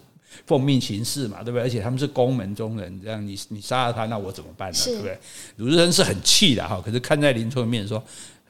[0.46, 1.62] 奉命行事嘛，对不对？
[1.62, 4.78] 而且他们是宫门中人，这样你你杀了他，那我怎么办呢？
[4.86, 5.18] 对不对？
[5.58, 8.04] 鲁智深是很气的哈，可是看在林冲的面说。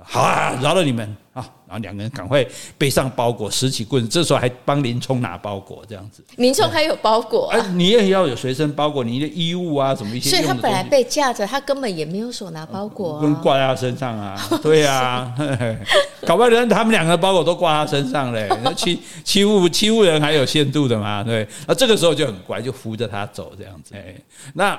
[0.06, 1.48] 好啊，饶了你们啊！
[1.66, 2.46] 然后两个人赶快
[2.78, 6.22] 背上包裹，拾起棍子，这时候还帮林冲拿包裹，这样子。
[6.36, 7.58] 林冲还有包裹啊？
[7.74, 10.30] 你也要有随身包裹，你的衣物啊，什么一些。
[10.30, 14.38] 所以他本来被架着，他根本也没有手拿包裹，不能挂在他身上啊。
[14.62, 15.34] 对啊，
[16.28, 21.24] 搞不好人他们两个包裹都挂他身上嘞，欺欺负欺负人还有限度的嘛？
[21.24, 23.96] 对，那这个时候就很乖，就扶着他走这样子。
[23.96, 24.14] 哎，
[24.56, 24.78] 那。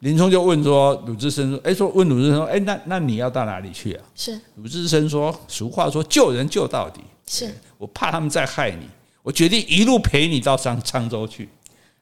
[0.00, 7.00] 林冲就问说：“鲁智深说，哎，说问鲁智深说，哎，那那你要到哪里去啊？”是鲁智深说：“俗话说，救人救到底。
[7.26, 8.86] 是我怕他们再害你，
[9.22, 11.48] 我决定一路陪你到商沧州去。”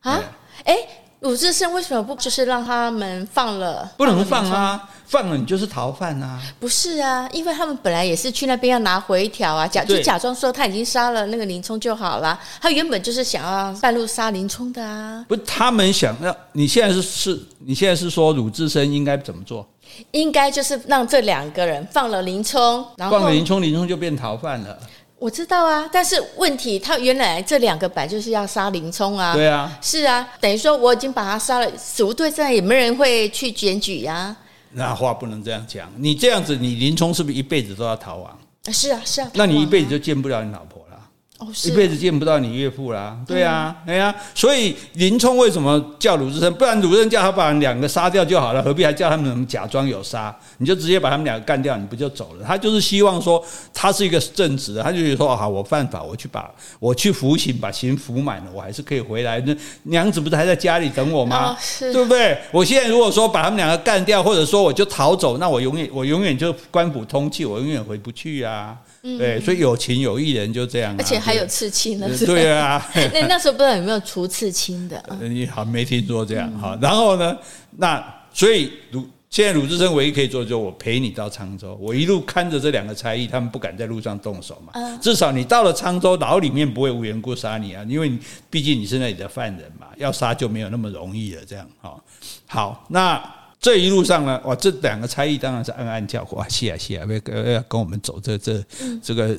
[0.00, 0.20] 啊，
[0.64, 0.76] 哎。
[1.24, 3.90] 鲁智深为什么不就是让他们放了？
[3.96, 4.90] 不能放啊！
[5.06, 6.38] 放了你就是逃犯啊！
[6.60, 12.38] 不是啊，因为他们本来也是去那边要拿回条啊，假就假装说他已经杀了那个林冲就好了。
[12.60, 15.24] 他原本就是想要半路杀林冲的啊！
[15.26, 19.66] 不是他们想要，你现在是是，你现在是说鲁智深应该怎么做？
[20.10, 24.78] 应该就是让这两个人放了林冲，然后放了林冲，林冲就变逃犯了。
[25.24, 34.36] 我知道啊，但是问题他原来这两个本就是要杀林冲啊，对啊，是啊，等于说我已经把他杀了，死无对证，也没人会去检举呀。
[34.72, 38.38] 那话不能这样讲，你这样子，你林冲是不是一辈子都要逃亡？
[38.70, 40.83] 是啊，是啊，那你一辈子就见不了你老婆。
[41.44, 46.52] 哦、一辈子见不到你岳父啦，对啊，哎呀、啊，所以林冲为什么叫鲁智深？
[46.54, 50.34] 不然鲁智深叫他把两个杀掉就好了，何必还叫他们假装有杀？
[50.58, 52.44] 你就直接把他们两个干掉，你不就走了？
[52.46, 59.40] 他就是希望说他是一个正直的，他就觉得说好，我犯法，我去把我去服刑，把刑服满了，我还是可以回来。
[59.40, 59.54] 那
[59.84, 61.50] 娘子不是还在家里等我吗？
[61.52, 62.38] 哦、是对不对？
[62.52, 68.76] 我现在如果说把他们两个干掉，或者说我就逃走，那我永远我永远就官府通缉，我永远回不去啊。
[69.18, 72.08] 对，所以有情有义人就这样，而且还有刺青呢。
[72.24, 75.04] 对啊， 那那时候不知道有没有除刺青的？
[75.20, 76.78] 你好，没听说这样哈。
[76.80, 77.36] 然后呢，
[77.76, 84.98] 那所以鲁现在鲁智深唯一可以做的就是我陪你到沧州，我一路看着这两个差役，他们不敢在路上动手嘛。
[85.02, 88.10] 至少你到了沧州，牢里面不会无缘故杀你啊，因为
[88.48, 91.42] 毕竟你是那里的犯人嘛，要杀就没有那么容易了。
[91.46, 92.02] 这样哈，
[92.46, 93.22] 好那。
[93.64, 98.62] 这一路上呢，哇，这两个差役当然是暗暗叫苦，谢啊谢啊，要要跟我们走这这
[99.02, 99.34] 这个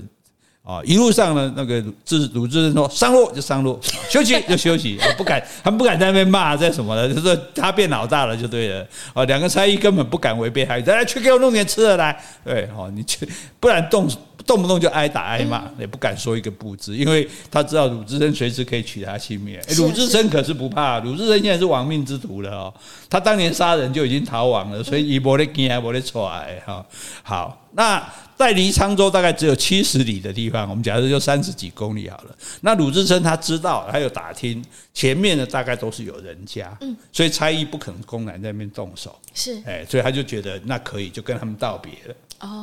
[0.63, 8.87] 啊，一路上呢，那个智鲁智深说上路就上路，休息就休息，不敢，他们不敢在那边骂在什么的，就是他变老大了就对了。
[9.13, 14.09] 啊，两个差役根本不敢违背他，来去给我弄点吃的来，对，哦，你去，不然动。
[14.45, 19.59] 动不动就挨打挨骂，也不敢说一个不字，因为他知道鲁智深随时可以取他性命。
[19.77, 22.73] 鲁智深可是不怕，鲁智深现在是亡命之徒了哦。
[23.09, 26.85] 他当年杀人就已经逃亡了，所以一波的惊还波的出来哈。
[27.23, 28.01] 好，那
[28.37, 32.35] 在离沧州大概只有七十里的地方，我们假设就三十几公里好了。
[32.61, 36.77] 那鲁智深他知道，他有打听前面的大概都是有人家，
[37.11, 39.17] 所以差役不可能公然在那边动手。
[39.33, 42.15] 是，哎，所以他就觉得那可以，就跟他们道别了。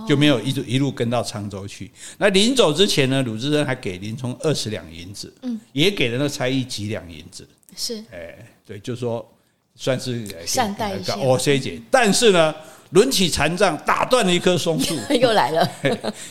[0.09, 1.91] 就没有一路一路跟到沧州去。
[2.19, 7.49] 那临走之前呢，鲁智深还给林冲二十两银子，嗯，也给了那差役几两银子。
[7.77, 9.27] 是，哎，对，就说
[9.75, 11.15] 算是善待一下。
[11.17, 11.81] 哦，谢姐。
[11.91, 12.55] 但是呢。
[12.93, 14.95] 抡起残杖，打断了一棵松树。
[15.19, 15.69] 又来了，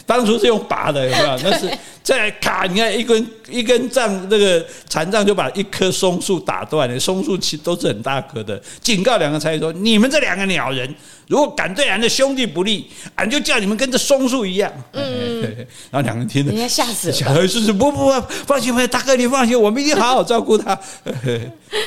[0.06, 1.40] 当初是用拔的，有没有？
[1.44, 1.68] 那是
[2.04, 7.00] 再卡，你看一根一根杖，那个残杖就把一棵松树打断了。
[7.00, 8.62] 松树其实都是很大棵的。
[8.80, 10.94] 警告两个差役说：“你们这两个鸟人，
[11.28, 15.42] 如果敢对俺的兄弟不利，俺就叫你们跟这松树一样。”嗯，
[15.90, 17.14] 然后两个人听了，人家吓死了。
[17.14, 20.80] 小孩是是不不不，放心，大哥你放心，我们一定好好照顾他。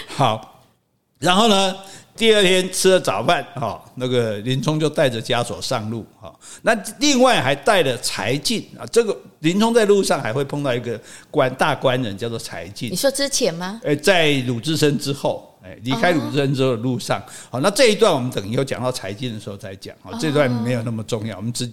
[0.09, 0.65] 好，
[1.21, 1.77] 然后呢？
[2.17, 6.33] 第二天吃了早饭，哈，那个林冲就带着枷锁上路，哈。
[6.63, 10.99] 那另外还带了柴进啊，这个林冲在路上还会碰到一个
[11.31, 12.91] 官大官人，叫做柴进。
[12.93, 13.81] 你说之前吗？
[13.83, 21.69] 诶，在鲁智深之后，诶，离开鲁智深之后的路上，好，那这一段我们等以后讲到柴进的时候再讲，啊，这段没有那么重要，我们只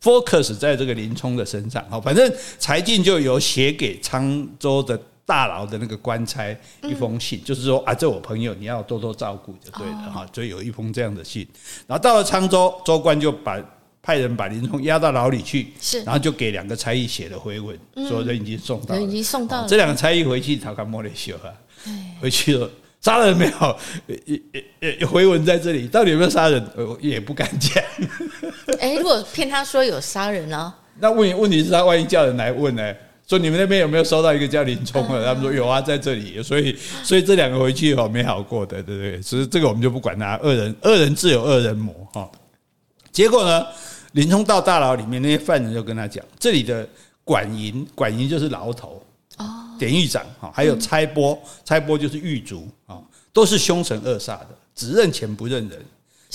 [0.00, 4.96] focus 在这个林冲的身上，好，反正柴进就有写给沧州的。
[5.32, 11.48] 大牢的那个官差一封信，嗯、就是说啊，这我朋友你要多多照顾就对了哈，所以有一封这样的信。
[11.86, 13.58] 然后到了沧州，州官就把
[14.02, 19.66] 派人把林冲押到牢里去，是，然后就给两个差役写了回文，嗯、说人已经送到了，人已经送到了。
[19.66, 21.48] 这两个差役回去，他看莫雷修啊，
[22.20, 22.68] 回去了
[23.00, 23.76] 杀人没有？
[24.06, 24.42] 也
[24.82, 26.62] 也也回文在这里，到底有没有杀人？
[26.76, 27.82] 我也不敢讲。
[28.78, 30.74] 哎，如果骗他说有杀人呢？
[31.00, 32.94] 那问问题是他万一叫人来问呢？
[33.32, 35.24] 说你们那边有没有收到一个叫林冲的？
[35.24, 36.42] 他们说有啊，在这里。
[36.42, 39.22] 所以，所以这两个回去以后没好过的，对不对？
[39.22, 42.30] 所以这个我们就不管他，恶人恶人自有恶人磨哈。
[43.10, 43.66] 结果呢，
[44.12, 46.86] 林冲到大牢里面，那些犯人就跟他讲，这里的
[47.24, 49.02] 管营，管营就是牢头，
[49.38, 49.46] 哦，
[49.78, 53.00] 典狱长哈，还有差拨，差拨就是狱卒啊，
[53.32, 55.82] 都是凶神恶煞的，只认钱不认人。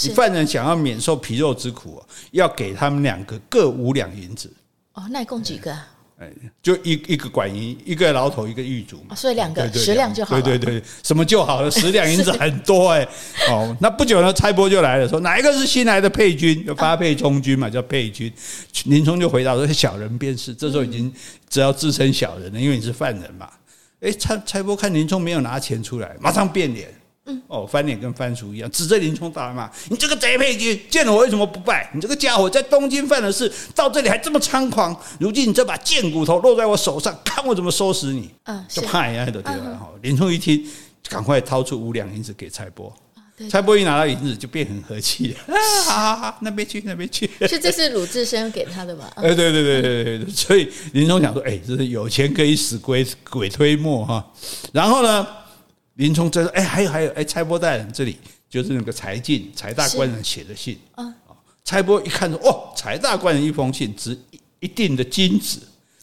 [0.02, 4.52] 你犯人想要免受皮肉之苦，要给他们两个各五两银子。
[4.94, 5.78] 哦，那一共几个？
[6.20, 6.28] 哎，
[6.64, 10.42] 就一一个管营，一个牢头，一个狱卒嘛，所以两个十两就好了。
[10.42, 11.70] 对对对，什么就好了？
[11.70, 13.08] 十两银子很多哎。
[13.50, 16.66] 哦，那不久呢，差拨就来了，说哪一个是新来的配军？
[16.66, 18.34] 就发配充军嘛，叫配军。
[18.86, 21.14] 林冲就回答说：“小人便是。”这时候已经
[21.48, 23.48] 只要自称小人了，因为你是犯人嘛。
[24.00, 26.90] 哎，差差拨看林冲没有拿钱出来，马上变脸。
[27.28, 31.90] 嗯，哦，翻脸跟番薯一样，指着林冲大骂：“你这个贼配军，见了我为什么不拜？
[31.94, 34.98] 你这个家伙在东京犯了事，到这里还这么猖狂。
[35.20, 39.78] 如今你这把贱骨头落在我手上，看我怎么收拾你！”嗯，就怕一样的对吧？
[39.80, 40.66] 哈，林冲一听，
[41.10, 42.94] 赶快掏出五两银子给蔡波。
[43.52, 45.40] 蔡伯一拿到银子，就变很和气了。
[45.86, 47.30] 好好好，那边去，那边去。
[47.42, 49.12] 是这是鲁智深给他的吧？
[49.18, 50.30] 哎，对对对对对对。
[50.34, 54.26] 所以林冲想说：“哎，这是有钱可以使鬼鬼推磨哈。”
[54.72, 55.28] 然后呢？
[55.98, 58.18] 林冲在说：“哎，还有还有，哎，差拨大人，这里
[58.50, 61.14] 就是那个柴进柴大官人写的信啊。
[61.66, 65.60] 差拨一看说：哦，柴大官人一封信值一一定的金子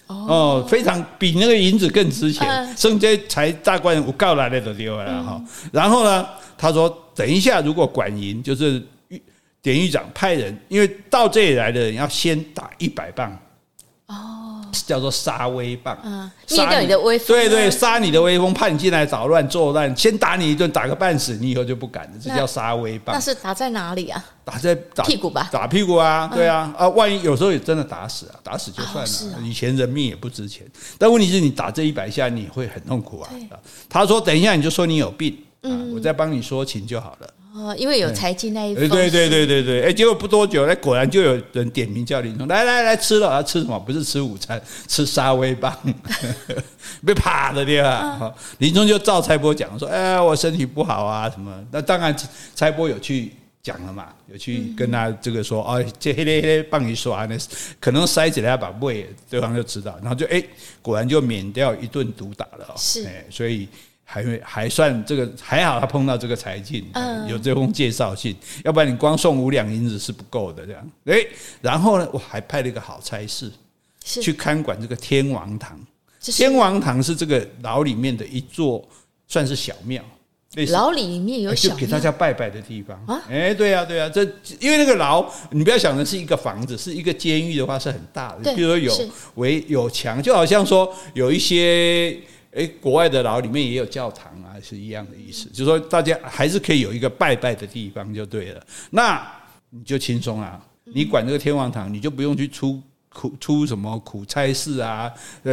[0.09, 2.77] 哦，非常比那个银子更值钱。
[2.77, 5.43] 剩这柴大官人我告来的都丢了哈。
[5.73, 6.27] 然后呢，
[6.59, 8.83] 他说：等一下，如果管营就是
[9.63, 13.35] 典狱长派人，因为到这里来的人要先打一百棒。”
[14.87, 22.11] 叫做杀威棒，嗯，灭掉你的威风，对对，杀你的威风，怕你进来捣乱作乱，先打你一顿，打个半死，你以后就不敢了。
[22.23, 23.15] 这叫杀威棒。
[23.15, 24.25] 那是打在哪里啊？
[24.45, 25.49] 打在打屁股吧？
[25.51, 26.31] 打屁股啊？
[26.35, 29.39] 对啊，啊，万一有时候也真的打死啊，打死就算了。
[29.43, 30.67] 以前人命也不值钱，
[30.99, 33.31] 但问题是你打这一百下，你会很痛苦啊。
[33.89, 35.37] 他说：“等一下，你就说你有病，
[35.95, 43.79] 我再帮你说情就好了。”哦，因为有财进那一封，对对对对对，哎，结果不多久，那，果然就有人点名叫林冲，来来来，吃了啊，吃什么？
[43.79, 45.73] 不是吃午餐， 吃沙威棒，
[47.07, 48.35] 被啪的对吧？
[48.59, 51.65] 林冲就照差拨讲说，哎，我身体不好啊，什么？
[51.71, 52.13] 那当然，
[52.57, 53.31] 差拨有去
[53.63, 57.37] 讲了嘛，有去跟他这个说，哦，这黑嘞黑嘞棒一刷，那
[57.79, 60.43] 可能塞起来把胃，对方就知道，然后就哎，
[60.83, 63.69] 果然就免掉一顿毒打了，是，哎，所以。
[64.07, 66.85] 还还算这个还好，他碰到这个柴进，
[67.27, 70.65] 有这封介绍信，要不然你光送五两银子是不够的。
[70.67, 71.27] 这样，哎，
[71.63, 73.51] 然后呢，我还派了一个好差事，
[74.05, 75.81] 去看管这个天王堂。
[76.21, 78.87] 天王堂是这个牢里面的一座
[79.27, 80.03] 算是小庙，
[80.69, 83.23] 牢里面有就给大家拜拜的地方啊。
[83.29, 84.23] 哎，对啊，对啊，这
[84.61, 92.19] 因为那个牢，你不要想的是一个房子，是一个监狱的话是很大的，比如说有围有墙，就好像说有一些。
[92.55, 98.65] 诶，国外的牢里面也有教堂啊，是一样的意思，就是说大家还是可以有一个拜拜的地方就对了。
[98.91, 99.27] 那
[99.71, 105.13] 你就轻松啊，你管这个天王堂，你就不用去出苦出什么苦差事啊，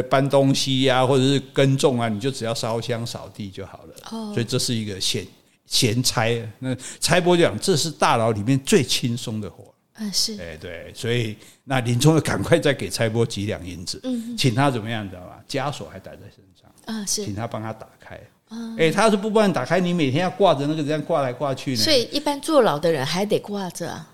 [0.10, 3.96] 搬东西呀、啊，或者是耕种啊，你就只要烧香扫地就好了。
[4.12, 5.26] 哦，所以这是一个闲
[5.66, 6.30] 闲差。
[6.60, 9.74] 那差拨讲，这是大牢里面最轻松的活。
[9.96, 10.40] 嗯，是。
[10.40, 15.44] 哎，对，所以那林冲就赶快再给差拨几两银子，嗯，请他怎么样，知道吧？
[15.48, 16.51] 枷锁还带在身上。
[16.86, 18.16] 啊，是，请他帮他打开。
[18.50, 21.78] 啊，哎，他要是不帮你打开，你每天要挂着那个这样挂来挂去呢。
[21.78, 24.08] 所以一般坐牢的人还得挂着啊。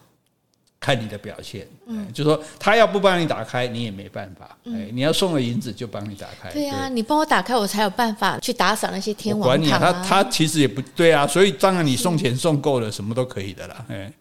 [0.79, 4.55] 看你的表现，嗯，就说他要不帮你打开，你也没办法。
[4.65, 6.51] 哎，你要送了银子就帮你打开。
[6.51, 9.37] 对呀，你帮我打开，我才有办法去打扫那些天。
[9.39, 13.85] 管你，他他其实也不对啊，所以当然你送钱送够了，什么都可以的啦。
[13.89, 14.11] 哎，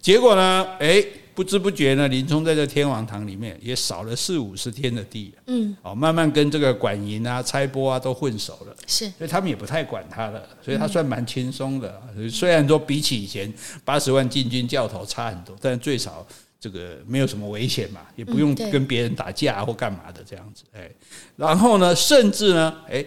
[0.00, 1.02] 结果呢，哎。
[1.34, 12.02] 不知不觉呢，林冲在这天王堂里面也扫了四五十天的地，嗯，哦，慢慢跟这个管营啊、差拨啊都混熟了，是，所以他们也不太管他了，所以他算蛮轻松的。
[12.30, 13.52] 虽然说比起以前
[13.84, 16.26] 八十万禁军教头差很多，但最少
[16.60, 20.90] 这个没有什么危险嘛，也不用跟别人打架或干嘛的这样子，哎，
[21.36, 23.04] 然后呢，甚至呢，哎，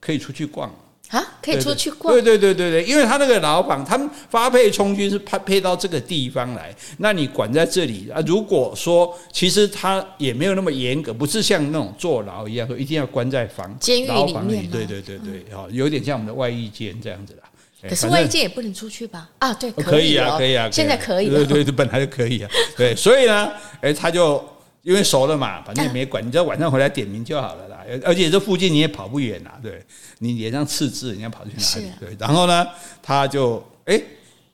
[0.00, 0.74] 可以出去逛。
[1.14, 2.12] 啊，可以出去逛。
[2.12, 8.20] 对对对对对，因为他那个老板，他们发配充军是派配到这个地方来，那你管在这里啊？
[8.26, 14.68] 如果说其实他也没有那么严格，不是像那种坐牢一样，说一定要关在房监狱里面。
[14.68, 17.48] 对对对对，哦，有点像我们的外役监这样子啦。
[17.88, 19.28] 可是外役监也不能出去吧？
[19.38, 21.28] 啊，对，可以啊，可以啊，现在可以。
[21.28, 22.50] 对对对，本来就可以啊。
[22.76, 24.42] 对，所以呢，哎，他就
[24.84, 27.78] 因为熟了嘛，反正也没管，你只要晚上回来点名就好了啦。
[28.04, 29.82] 而且这附近你也跑不远啦，对，
[30.18, 31.90] 你脸上刺字，人家跑去哪里？
[31.98, 32.66] 对，然后呢，
[33.02, 34.00] 他就哎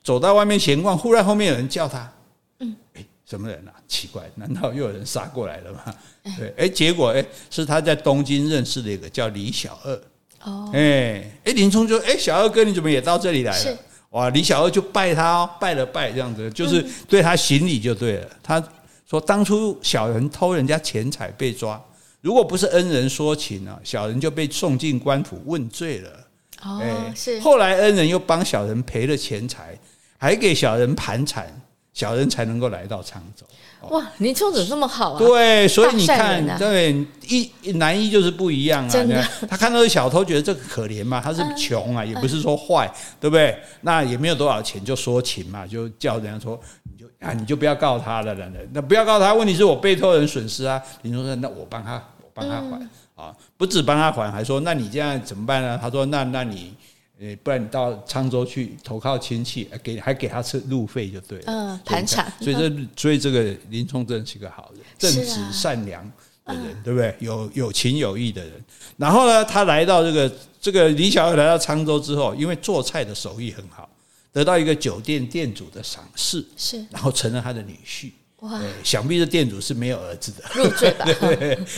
[0.01, 2.11] 走到外面闲逛，忽然后面有人叫他，
[2.59, 3.71] 嗯，哎，什么人啊？
[3.87, 5.93] 奇怪，难道又有人杀过来了吗？
[6.37, 10.01] 对，哎，结果哎是他在东京认识的一个叫李小二，
[10.43, 13.77] 哦，哎哎，林冲就哎小二哥你怎么也到这里来了？
[14.11, 18.29] 哇，李小二就拜他哦，拜了拜这样子，就是对他行礼就对了。
[18.43, 18.61] 他
[19.11, 21.79] 说当初小人偷人家钱财被抓。
[22.21, 26.09] 如果不是恩人说情啊，小人就被送进官府问罪了。
[26.63, 26.81] 哦，
[27.13, 27.37] 是。
[27.41, 29.77] 后来恩人又帮小人赔了钱财，
[30.17, 31.45] 还给小人盘缠，
[31.93, 33.45] 小人才能够来到沧州。
[33.89, 35.19] 哇，林冲怎么这么好啊？
[35.19, 38.89] 对，所以你看，啊、对一男一就是不一样啊。
[38.89, 42.89] 真的，他看到小偷，觉得这个可怜嘛，他是穷啊，也不是说坏，
[43.19, 43.59] 对不对？
[43.81, 46.57] 那也没有多少钱，就说情嘛，就叫人家说，
[47.21, 49.33] 啊，你就不要告他了，人那不要告他。
[49.33, 50.81] 问题是我被偷人损失啊。
[51.03, 55.79] 林冲说，那我帮他，我帮他还啊，不止帮他还，还说，那你这样怎么办呢？
[55.81, 56.73] 他说，那那你。
[57.23, 61.43] 呃，不然你到沧州去投靠亲戚，给还给他吃路费就对了。
[61.45, 62.25] 嗯，盘缠。
[62.41, 66.03] 所以这所以这个林冲真是个好人，正直善良
[66.45, 67.15] 的人，对不对？
[67.19, 68.53] 有有情有义的人。
[68.97, 73.87] 然后呢，他来到这个这个李小二来到沧州之后，因为做菜的手艺很好，
[74.31, 78.11] 得到一个酒店店主的赏识，是，然后成了他的女婿。
[78.41, 81.05] 哇，想必这店主是没有儿子的，入赘吧？
[81.05, 81.35] 对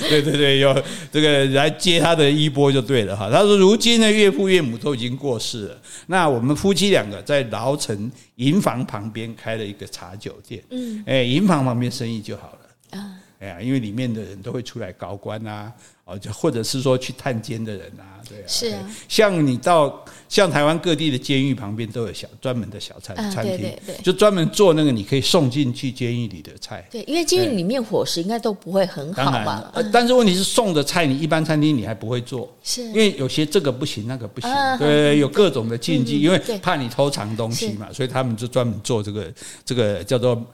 [0.10, 3.30] 对对对，有这个来接他的衣钵就对了哈。
[3.30, 10.64] 他说：“如今的，岳父岳母都已经过世了，那我们夫妻两个在芦城营房旁边开了一个茶酒店。
[10.70, 12.98] 嗯，哎，营房旁边生意就好了。
[12.98, 15.72] 啊，哎呀，因为里面的人都会出来高官啊。”
[16.06, 26.86] 哦，就或者是说去探监的人啊，对啊，是啊，像你到像台湾各地的监狱旁边都有小专门的小餐餐厅，对对，就专门做那个你可以送进去监狱里的菜。
[26.92, 29.72] 对，因为监狱里面伙食应该都不会很好吧？
[29.94, 39.34] 但是问题是送的菜你一般餐厅你还不会做，是因为有些这个不行那个不行，对，有各种的禁忌，因为怕你偷藏东西嘛，所以他们就专门做这个
[39.64, 40.46] 这个叫做。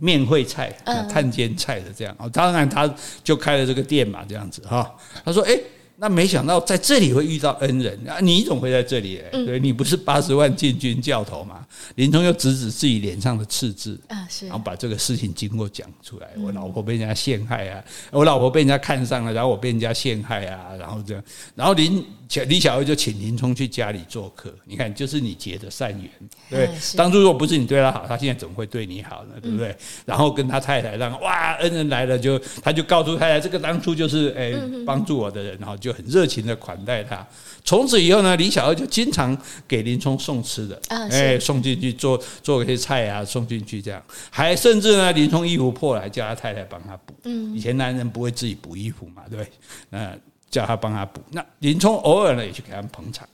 [0.00, 0.70] 面会菜、
[1.10, 4.94] 探监菜的这样哦，当然他就开了这个店嘛，这样子哈。
[5.24, 5.58] 他说：“哎，
[5.96, 8.18] 那没想到在这里会遇到恩人啊！
[8.20, 9.18] 你怎么会在这里？
[9.18, 11.66] 哎，对你不是八十万禁军教头吗？”
[11.96, 16.28] 林冲又指指自己脸上的赤字啊，是，然后把这个事情经过讲出来。
[16.38, 21.22] 我老婆被人家陷害啊，我老婆被人家看上了，然后我被人家陷害啊，然后这样，
[21.54, 22.04] 然后林。
[22.48, 26.10] 李小二就请林冲去家里做客，你看，就是你结的善缘，
[26.50, 26.68] 对。
[26.96, 29.34] 当初如果不是你对他好，他现在怎么会对你好呢？
[29.40, 29.74] 对不对？
[30.04, 34.52] 然后跟他太太让哇，恩人来了，就他就告诉太太，这个当初就是哎
[34.84, 37.24] 帮助我的人，然后就很热情的款待他。
[37.64, 39.36] 从此以后呢，李小二就经常
[39.68, 47.14] 给林冲送吃的，哎，送进去做做一些菜啊，送进去这样，还甚至呢，林冲衣服破了，还叫他太太帮他补。
[47.24, 49.50] 嗯，以前男人不会自己补衣服嘛，对不对？
[49.90, 50.20] 嗯。
[50.56, 53.28] 叫他帮他补，那林冲偶尔呢也去给他们捧场，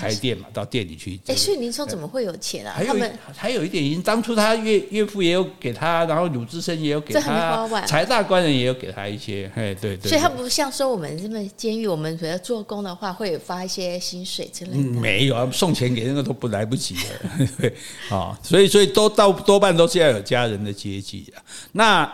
[0.00, 1.20] 开店嘛，到店里去。
[1.26, 2.80] 哎，所以林冲怎么会有钱啊？
[2.86, 10.08] 他们还有一点，因为当初他岳岳父也有给他，然后鲁智深也有给他，柴大官人也有给他一些，哎，对对。
[10.08, 14.78] 所以他不像说我们这么监狱，我们比如做工的话会有发一些薪水之类的。
[14.78, 17.76] 没有啊，送钱给那个都不来不及的，对
[18.08, 21.44] 啊，所以所以都到多半都是要有家人的接济啊。
[21.72, 22.10] 那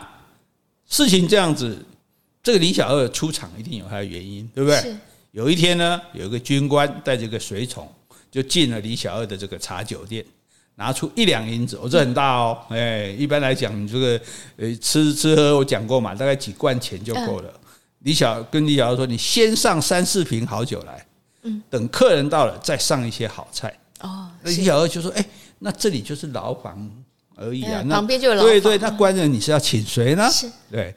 [0.88, 1.78] 事情这样子。
[2.48, 4.80] 这个李小二出场一定有他的原因，对不对？
[4.80, 4.96] 是
[5.32, 7.86] 有一天呢，有一个军官带着个随从
[8.30, 10.24] 就进了李小二的这个茶酒店，
[10.76, 14.18] 拿出一两银子，哦，这很大哦，哎，一般来讲，你这个
[14.56, 17.52] 呃吃吃喝我讲过嘛，大概几贯钱就够了。
[17.98, 21.06] 李小跟李小二说：“你先上三四瓶好酒来，
[21.42, 25.22] 嗯，等客人到了再上一些好菜。”哦，那李小二就说：“哎，
[25.58, 26.90] 那这里就是牢房
[27.36, 28.50] 而已啊，那旁边就有牢房。
[28.50, 30.26] 对对，那官人你是要请谁呢？
[30.30, 30.94] 是对。”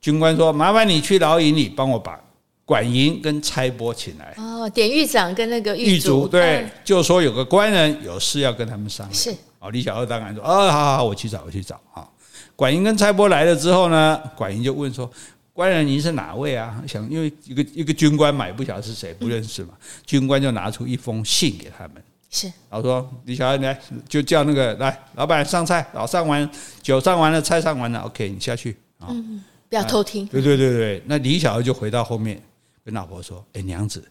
[0.00, 2.20] 军官说：“麻烦你去牢营里帮我把
[2.64, 9.14] 管营跟差拨请来。”哦，典狱长跟那个狱卒对，就说有个官人有事要跟他们商量。
[9.14, 12.06] 是哦，李小二当然说：“哦，好好好，我去找，我去找。”啊，
[12.54, 15.10] 管营跟差拨来了之后呢，管营就问说
[15.52, 19.70] ：“官人您是哪位啊？”想因为一个一个军官嘛，也不晓得是谁，不认识嘛。
[20.04, 23.76] 军官就拿出一封信给他们，是然后说：“李小二来，
[24.08, 26.48] 就叫那个来老板上菜，老上完
[26.82, 29.08] 酒上完了，菜上完了，OK，你下去啊。”
[29.68, 30.26] 不要偷听。
[30.26, 32.42] 对对对对，那李小二就回到后面
[32.84, 34.02] 跟老婆说：“哎，娘子，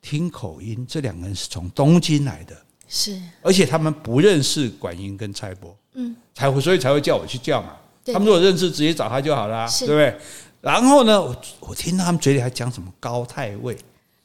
[0.00, 2.56] 听口音，这两个人是从东京来的，
[2.88, 7.76] 是，而且他们不认识管英跟蔡伯，嗯，才会所以才会叫我去叫嘛。
[8.06, 10.16] 他们如果认识，直接找他就好了，对不对？
[10.60, 13.76] 然后呢，我我听到他们嘴里还讲什么高太尉。”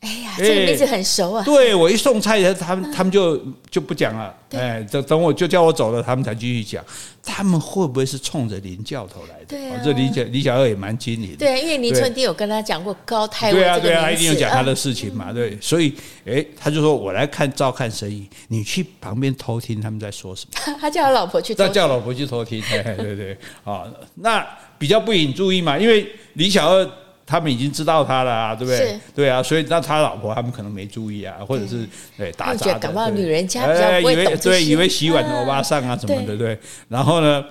[0.01, 1.43] 哎呀，这个名字很熟啊！
[1.45, 3.39] 对，我一送菜，他们他们就
[3.69, 4.35] 就不讲了。
[4.49, 6.83] 哎，等等，我就叫我走了，他们才继续讲。
[7.23, 9.45] 他们会不会是冲着林教头来的？
[9.49, 11.37] 对啊，这李小李小二也蛮精明的。
[11.37, 13.59] 对，因为林冲一定有跟他讲过高太尉。
[13.59, 15.31] 对啊，对啊，他一定有讲他的事情嘛。
[15.31, 15.93] 对，所以
[16.25, 20.75] 哎，他就说我来看照看生意，你去旁边偷听他们在说什么。
[20.81, 22.59] 他叫他老婆去，他叫老婆去偷听。
[22.71, 23.83] 对 对对，啊，
[24.15, 24.43] 那
[24.79, 26.91] 比较不引注意嘛，因为李小二。
[27.31, 28.77] 他们已经知道他了啊，对不对？
[28.77, 28.99] 是。
[29.15, 36.59] 对啊，所以那他老婆他们可能没注意啊，或者是对打杂的，感冒女人家比较不会懂这些，对，以为洗碗的欧巴桑啊什么的，对。
[36.89, 37.45] 然后呢，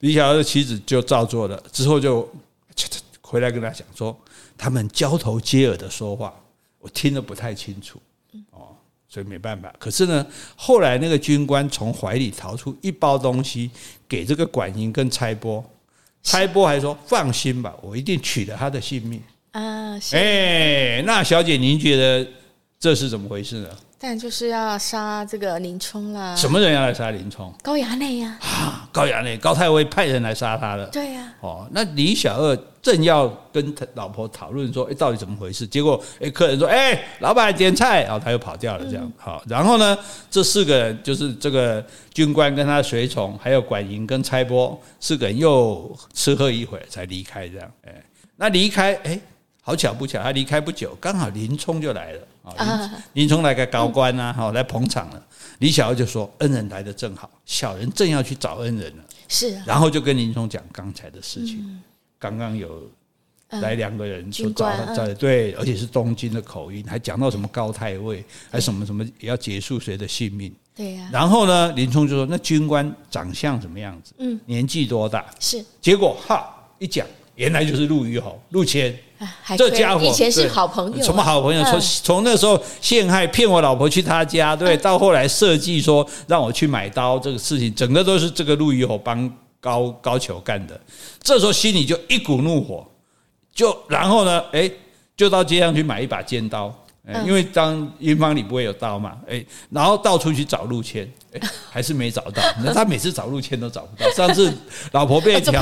[0.00, 2.30] 李小二的妻子就照做了，之后就
[3.22, 4.14] 回来跟他讲说
[4.58, 6.34] ：“他们交头接耳的说话，
[6.78, 7.98] 我听得不太清楚，
[8.50, 8.76] 哦，
[9.08, 9.72] 所以没办法。
[9.78, 13.70] 可是呢，后来那个军官从怀里掏出一包东西
[14.06, 15.64] 给这个管营跟差拨，
[16.22, 19.98] 差拨还说放心吧，我一定取了他的性命啊。
[20.12, 22.26] 哎，那小姐您觉得
[22.78, 23.68] 这是怎么回事呢？
[24.04, 26.34] 但就是要杀这个林冲啦。
[26.34, 27.54] 什么人要来杀林冲？
[27.62, 28.36] 高衙内呀。
[28.40, 30.84] 啊，高衙内，高太尉派人来杀他的。
[30.86, 31.32] 对呀。
[31.38, 35.64] 哦，那李小二正要跟他老婆讨论说，哎，到底怎么回事？
[35.64, 39.12] 结果，哎，客人说，哎，老板点菜，然后他又跑掉了，这样。
[39.16, 39.96] 好，然后呢，
[40.28, 47.70] 这四个人就是这个军官跟他的随从，还有管营跟差拨四个人又吃喝一会儿才离开，这样。
[47.86, 48.02] 哎，
[48.34, 49.20] 那离开，哎，
[49.62, 52.20] 好巧不巧，他离开不久，刚好林冲就来了。
[52.42, 55.22] 啊，林冲来个高官呐，哈，来捧场了。
[55.58, 61.80] 李小二就说：“恩人来的正好，小人正要去找恩人了。”是，然后就跟林冲讲刚才的事情。
[62.18, 62.90] 刚刚有
[63.50, 70.52] 来两个人说找他，对，而且是东京的口音，还讲到什么高太尉，还什么什么也要结束谁的性命。
[70.74, 71.08] 对呀。
[71.12, 74.14] 然后呢，林冲就说：“那军官长相什么样子？
[74.18, 75.24] 嗯，年纪多大？
[75.38, 78.98] 是。”结果哈一讲，原来就是陆虞侯陆谦。
[79.56, 81.62] 这家伙以前是好朋友，什么好朋友？
[81.64, 90.80] 从从那时候陷害骗我老婆去他家，对，到后来设计说让我去买刀，这个事情整个都是这个陆虞侯帮高高俅干的。
[91.22, 92.86] 这时候心里就一股怒火，
[93.54, 94.70] 就然后呢，哎，
[95.16, 96.74] 就到街上去买一把尖刀。
[97.26, 102.40] 因为当营房里不会有刀嘛，哎，然后到处去找陆谦，哎， 还是没找到。
[102.62, 104.08] 那他每次找陆谦都找不到。
[104.12, 104.52] 上次
[104.92, 105.60] 老婆被调，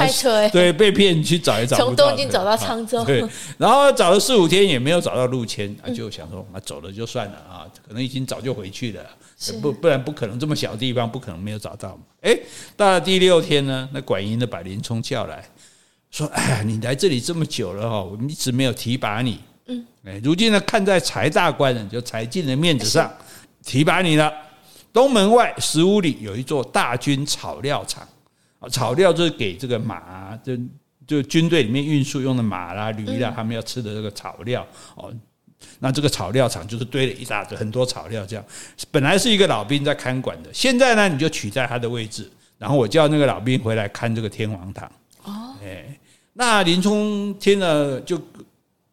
[0.52, 1.86] 对，被骗去找也找不到。
[1.86, 3.24] 从东京找到沧州，对，
[3.56, 9.02] 然后找了四五天也没有找到陆谦，就想说啊，走了就算了啊，可能已经早就回去了，
[9.62, 12.02] 不不然不可能这么小地方不可能没有找到嘛。
[12.20, 12.38] 哎，
[12.76, 15.42] 到了第六天呢，那管营的把林冲叫来
[16.10, 19.40] 说，哎呀，你来这里这么久了哈，我们一直没有提拔你。
[19.70, 23.08] 嗯，哎，如今呢，看在柴大官人就柴进的面子上，
[23.64, 24.32] 提拔你了。
[24.92, 28.02] 东门外十五里有一座大军草料场，
[28.58, 30.58] 啊，草料就是给这个马，就
[31.06, 34.66] 就军队里面运输用的马啦、驴啦，他们要吃的这个草料
[34.96, 35.14] 哦。
[35.78, 38.44] 那这个草料场就是堆了一大堆很多草料，这样
[38.90, 44.90] 本来是一个老兵在看管的，现在呢，你就取代他的位置，然后我叫那个老兵回来看这个天王堂。
[45.22, 45.96] 哦，哎，
[46.32, 48.20] 那林冲听了就。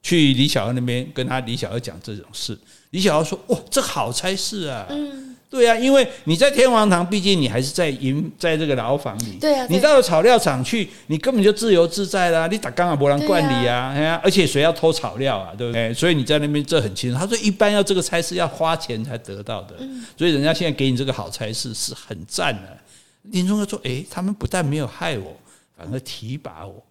[0.08, 2.58] 去李小二那边跟他李小二讲这种事，
[2.92, 4.86] 李小二说：“哇，这好差事啊！
[4.90, 9.34] 嗯，对啊，因为你在天王堂，毕竟你还是在营，在这个牢房里。
[9.38, 12.48] 对啊，你到了草料场去，你根本就自由自在啦。
[12.48, 15.52] 你打刚啊，没人管你啊，哎呀，而且谁要偷草料啊？
[15.58, 15.94] 对不对？
[15.94, 17.20] 所以你在那边这很清楚。
[17.20, 19.76] 他说，一般要这个差事要花钱才得到的，
[20.18, 22.78] 所以人家现在给你这个好差事是很赞的。
[23.24, 25.36] 林冲就说：哎，他们不但没有害我，
[25.76, 26.82] 反而提拔我，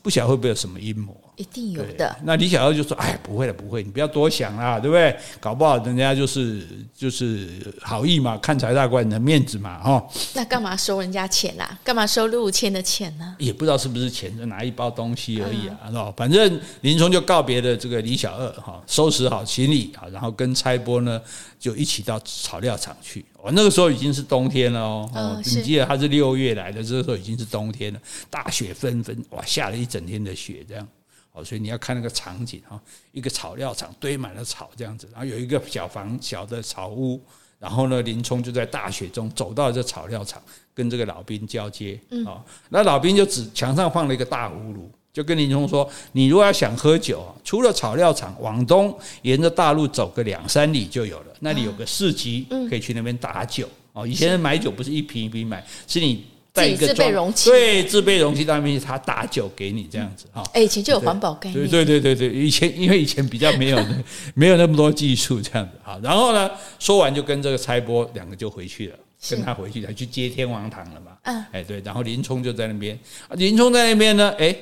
[0.00, 2.14] 不晓得会不会有什么阴谋。”一定有的。
[2.24, 5.16] 那李小二就说：“哎，不会了，不会，你不要多想啦，对不对？
[5.40, 7.48] 搞不好人家就是就是
[7.80, 10.06] 好意嘛，看柴大官人的面子嘛，哈。
[10.34, 11.78] 那干嘛收人家钱啊？
[11.82, 13.34] 干嘛收陆谦的钱呢？
[13.38, 16.14] 也不知道是不是钱，就拿一包东西而已啊，是吧、嗯？
[16.16, 21.20] 反正林冲就告别了这个李小二，哈，收拾好行李啊，然后跟差拨呢
[21.58, 23.24] 就一起到草料场去。
[23.42, 30.86] 我那个时候已经是冬天了哦，嗯、你记得他是六月来的，这个时候已经是冬天了，大雪纷纷，哇，下了一整天的雪，这样。”
[31.32, 32.78] 哦，所以你要看那个场景哈，
[33.10, 37.18] 一个草料场堆满了草这样子，然后有一个小房小的草屋，
[37.58, 40.42] 然后呢，林冲就在大雪中走到这草料场，
[40.74, 41.98] 跟这个老兵交接。
[42.10, 42.26] 嗯，
[42.68, 53.66] 那老兵就指墙上放了一个大葫芦，就跟林冲说：“你如果要想喝酒，除了草料场，往东沿着大路走个两三里就有了，那里有个市集，可以去那边打酒。
[53.94, 60.42] 哦，以前买酒不是一瓶一瓶买，是你。”带一个自备容器，对，自备容器当面他打酒给你这样子哈。
[60.52, 61.68] 哎，以前就有环保概念。
[61.68, 63.86] 对对对对对，以前因为以前比较没有
[64.34, 65.98] 没有那么多技术这样子哈。
[66.02, 68.96] 然后呢，说完就跟这个差拨两个就回去了，
[69.30, 71.12] 跟他回去他去接天王堂了嘛。
[71.22, 72.98] 嗯，哎对，然后林冲就在那边，
[73.30, 74.54] 林冲在那边呢，哎，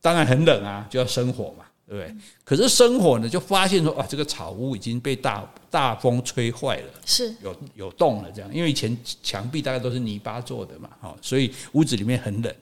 [0.00, 1.64] 当然很冷啊，就要生火嘛。
[1.88, 2.14] 对不对？
[2.44, 8.30] 可是生火呢，就发现说，啊，这个草屋已经被大大风吹坏了，是有有洞了。
[8.30, 12.54] 这样，因为以前墙壁大概都是泥巴做的嘛，哈，所以屋子里面很冷。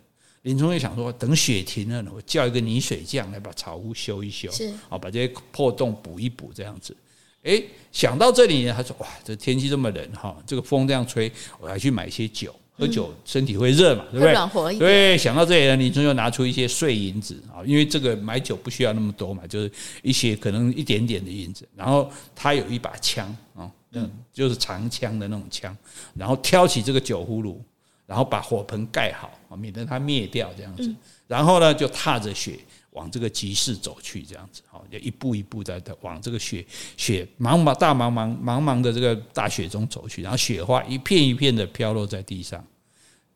[0.43, 6.97] 林冲就想说，等雪停了呢，我叫一个泥水匠来把草屋修一修，是啊，把这些破洞补一补，这样子。
[7.43, 7.61] 哎，
[7.91, 12.55] 想到这里呢，他说，哇，这天气这么冷，哈，这个风这样吹，我还去买些酒。
[12.79, 14.33] 喝酒身体会热嘛，对不对？
[14.33, 14.89] 暖和一点。
[14.89, 19.72] 对，想到这里呢，你就要拿出一些碎银子啊，因为这个买酒不需要那么多嘛，就是
[20.03, 21.66] 一些可能一点点的银子。
[21.74, 25.74] 然后他有一把枪啊，嗯，就是长枪的那种枪。
[26.14, 27.62] 然后挑起这个酒葫芦，
[28.07, 30.95] 然后把火盆盖好啊，免得它灭掉这样子。
[31.27, 32.59] 然后呢，就踏着雪
[32.97, 36.65] 往这个集市走去，这样子，好，就一步一步的往这个雪
[36.97, 42.65] 雪茫茫大茫茫茫茫的这个大雪中走去，然后雪花一片一片的飘落在地上。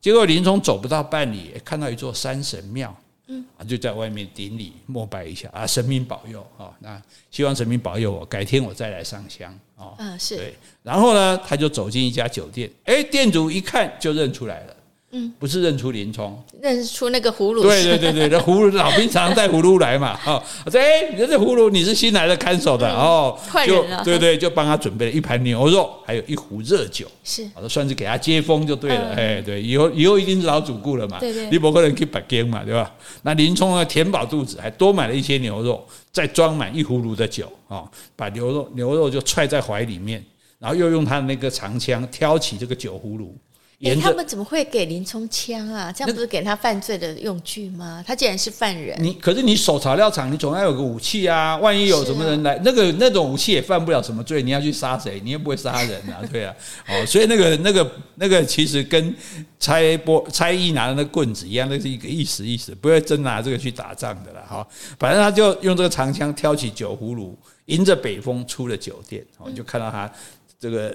[0.01, 2.97] 结果林冲走不到半里，看到一座山神庙，
[3.27, 7.01] 嗯，啊就在外面顶礼膜拜一下啊，神明保佑啊，那
[7.31, 9.93] 希望神明保佑我，改天我再来上香啊。
[9.99, 10.55] 嗯，是对。
[10.83, 14.77] 然后呢，他就走进一家酒店，哎，店主一看就认出来了。
[15.13, 17.63] 嗯，不是认出林冲，认出那个葫芦。
[17.63, 20.17] 对对对对，那葫芦老兵常常带葫芦来嘛。
[20.25, 23.37] 哦，我说哎，你这葫芦你是新来的看守的哦，
[23.67, 29.15] 就对对，就帮他准备了一盘牛肉，还有一壶热酒，是，算是给他接风就对了。
[29.17, 31.19] 哎，对，以后以后一定是老主顾了嘛。
[31.19, 32.95] 对对，你不可能去北京嘛，对吧？
[33.23, 37.83] 那林冲呢，填饱肚子，还多买了一些牛肉，再装满一葫芦的酒啊，
[38.15, 40.25] 把牛肉牛肉就揣在怀里面，
[40.61, 43.37] 然后又用他的那个长枪挑起这个酒葫芦。
[43.83, 45.91] 哎，他们怎么会给林冲枪啊？
[45.91, 48.05] 这样不是给他犯罪的用具吗？
[48.07, 51.57] 他既然是犯人，你可是你守草料场，你总要有个武器啊！
[51.57, 54.43] 万一有什么人来，啊、那个那种武器也犯不了什么罪。
[54.43, 55.18] 你要去杀谁？
[55.24, 56.20] 你又不会杀人啊？
[56.31, 56.55] 对啊，
[56.89, 59.14] 哦，所以那个那个那个其实跟
[59.59, 64.45] 差拨差役拿的那棍子一样，那是一个意思意思，不会真拿这个去打仗的啦。
[64.47, 64.68] 哈，
[64.99, 70.12] 反正他就用这个长枪挑起酒葫芦，迎着北风出了酒店，哦，就看到他
[70.59, 70.95] 这个。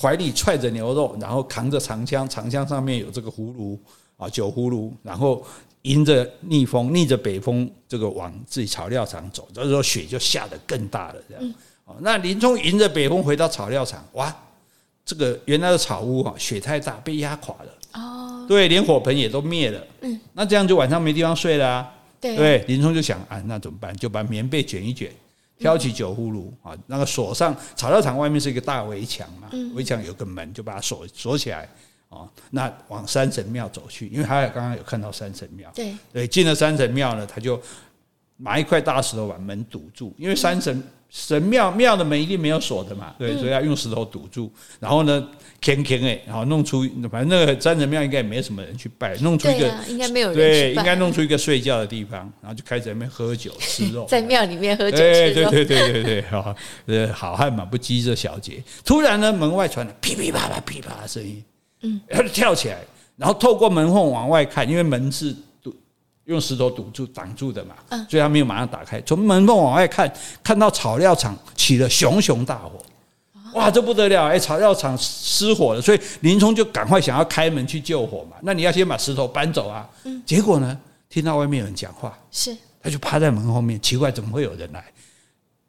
[0.00, 3.78] 怀里揣着牛肉，然后扛着长枪，长枪上面有这个葫芦
[4.16, 5.44] 啊，酒葫芦，然后
[5.82, 9.46] 迎着逆风，逆着北风，这个往自己草料场走。
[9.52, 11.54] 这时候雪就下得更大了，这样。
[11.84, 14.34] 哦，那林冲迎着北风回到草料场，哇，
[15.04, 18.00] 这个原来的草屋啊，雪太大，被压垮了。
[18.00, 19.86] 哦，对，连火盆也都灭了。
[20.00, 21.92] 嗯，那这样就晚上没地方睡了啊。
[22.18, 23.94] 对，对，林冲就想啊，那怎么办？
[23.98, 25.12] 就把棉被卷一卷。
[25.58, 31.68] 挑起酒葫芦啊，那个锁上草料场外面是一个大围墙嘛，围墙有个门，就把它锁锁起来
[32.08, 32.28] 啊。
[32.50, 37.60] 那往山神庙走去，因为他刚刚有看到山神庙，对对，进了山神庙呢，他就
[38.36, 40.82] 拿一块大石头把门堵住，因为山神。
[41.10, 44.50] 神庙庙的门一定没有锁的嘛，对，所以要用石头堵住。
[44.80, 45.28] 然后呢，
[45.60, 58.62] 天天哎，然后弄出，反正那个山神庙应该也没什么人去拜，弄出一个，应该没有人对，应该弄出一个睡觉的地方，然后就开始在那边喝酒吃肉， 在庙里面喝酒吃肉，对对对对对哈，呃，好汉嘛，不激这小节。
[58.84, 61.44] 突然呢，门外传来噼噼啪啪噼啪的声音，
[61.82, 62.78] 嗯，他就跳起来，
[63.16, 65.34] 然后透过门缝往外看，因为门是。
[66.26, 67.74] 用石头堵住挡住的嘛，
[68.08, 69.00] 所以他没有马上打开。
[69.02, 70.10] 从门缝往外看，
[70.42, 72.82] 看到草料场起了熊熊大火，
[73.52, 74.26] 哇，这不得了！
[74.26, 78.36] 哎，草料场失火了，所以林冲就赶快想要开门去救火嘛。
[78.42, 79.88] 那你要先把石头搬走啊。
[80.24, 80.78] 结果呢，
[81.10, 84.82] 听到外面有人讲话，是他就趴在门后面，奇怪怎么会有人来？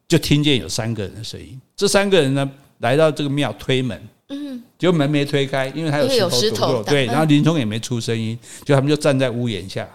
[0.08, 1.60] 就听见有三个人的声音。
[1.76, 4.00] 这三个人呢，来到这个庙推门，
[4.30, 6.90] 嗯，结果门没推开，因为他有石头堵住。
[6.90, 9.86] 对，然后林冲也没出声音，就他们就站在屋檐下。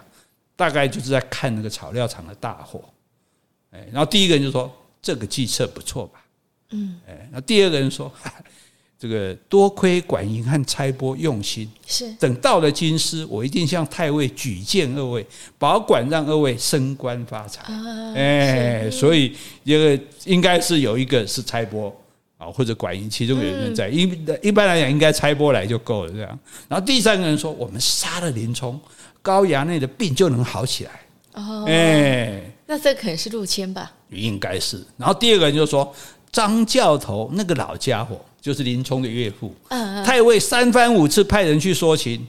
[0.62, 2.84] 大概就是在看那个草料场的大火，
[3.72, 6.24] 哎，然后第一个人就说：“这个计策不错吧？”
[6.70, 8.08] 嗯，哎，那第二个人说
[8.96, 12.12] ：“这个多亏管营和差拨用心，是。
[12.12, 15.26] 等到了京师，我一定向太尉举荐二位，
[15.58, 17.64] 保管让二位升官发财。”
[18.14, 21.92] 哎，所以这个应该是有一个是差拨
[22.42, 23.88] 啊，或者管营其中有一个人在。
[23.88, 24.02] 一
[24.42, 26.38] 一般来讲，应该拆拨来就够了这样。
[26.68, 28.78] 然后第三个人说：“我们杀了林冲。”
[29.22, 30.90] 高衙内的病就能好起来
[31.34, 33.92] 哦，哎，那这可能是陆谦吧？
[34.10, 34.84] 应该是。
[34.96, 35.94] 然后第二个人就说
[36.32, 42.26] 张教头那个老家伙就是林冲的岳父，嗯，太尉三番五次派人去说情，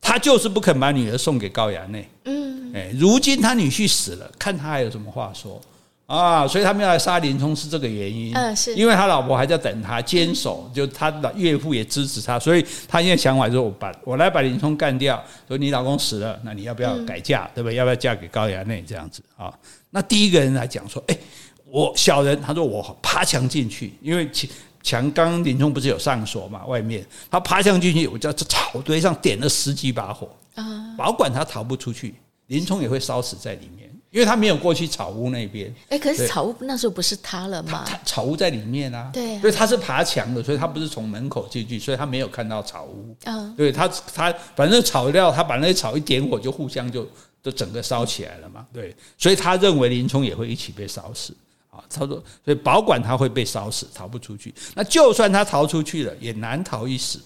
[0.00, 5.60] 他就是不肯把女儿送给高衙内，嗯，哎，如今他女婿死了，看他还有什么话说。
[6.12, 17.76] 啊，所以他们要来杀林冲是这个原因，嗯，是因为他老婆还在等他坚守，就他的岳父也支持他，所以他现在想法就是我把我来把林冲干掉，说你老公死了，那你要不要改嫁，对不对？
[17.76, 19.50] 要不要嫁给高衙内这样子啊？
[19.88, 21.16] 那第一个人来讲说，哎，
[21.64, 24.30] 我小人，他说我爬墙进去，因为
[24.82, 32.14] 墙刚刚林冲不是有上锁嘛，外面他爬墙进去，我在这草堆上点了十几把火，啊，保管他逃不出去，
[32.48, 33.88] 林冲也会烧死在里面。
[34.12, 37.82] 因为他没有过去草屋那边，哎，可是草屋那时候不是他了吗？
[37.88, 43.16] 他草屋在里面啊，对，所以他是爬墙的，所以他不是从门口进去，所以他没有看到草屋。
[43.24, 47.08] 嗯，对他，他反正草料，他把那些草一点火，就互相就
[47.42, 48.66] 就整个烧起来了嘛。
[48.70, 51.34] 对，所以他认为林冲也会一起被烧死
[51.70, 51.82] 啊。
[51.88, 54.54] 他说，所以保管他会被烧死，逃不出去。
[54.74, 57.18] 那就算他逃出去了，也难逃一死。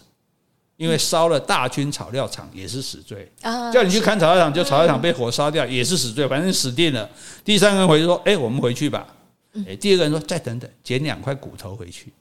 [0.76, 3.30] 因为烧了大军草料场也是死罪，
[3.72, 7.08] 叫你去看草料场，就草料场被火烧掉也是死罪，反正死定了。
[7.44, 9.06] 第三个人回去说：“哎，我们回去吧。”
[9.66, 12.12] 哎，第二个人说：“再等等，捡两块骨头回去。”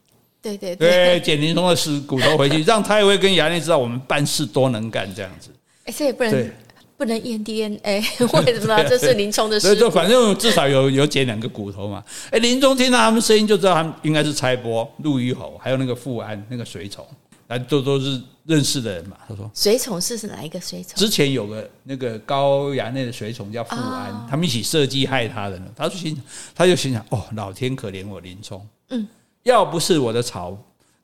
[0.41, 5.49] 对对对，捡林冲的尸骨头回去， 让太尉跟衙内知道我们办事多能干这样子。
[5.83, 6.51] 哎，这也不能
[6.97, 8.01] 不能验 DNA，
[8.45, 8.81] 为什么？
[8.87, 9.67] 这是林冲的事。
[9.67, 12.01] 所以就反正至少有有捡两个骨头嘛。
[12.31, 17.05] 哎，林冲听到他们声音就知道他们应该是差拨、陆虞侯，还有那个富安那个随从，
[17.47, 19.17] 那都都是认识的人嘛。
[19.27, 20.95] 他说随从是是哪一个随从？
[20.95, 25.65] 之前有个那个高衙内的随从叫富安，哦、他们一起设计害他的呢。
[25.75, 26.21] 他就心
[26.53, 28.67] 他就心想：哦，老天可怜我林冲。
[28.89, 29.07] 嗯，
[29.43, 30.57] 要不是我的草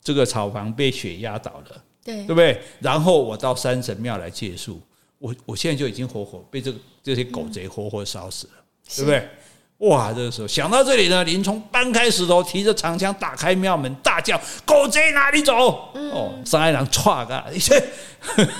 [0.03, 2.61] 这个草房被雪压倒了，对对不对？
[2.79, 4.81] 然后我到山神庙来借宿。
[5.19, 9.29] 我我现在就已经活活被这个这些狗贼活活烧死了，嗯、对不对？
[9.82, 10.13] 哇！
[10.13, 17.82] 这个时候想到这里呢，林冲搬开石头，提着长枪打开庙门，大叫：“狗贼哪里走？”嗯、哦，上海人唰个一声，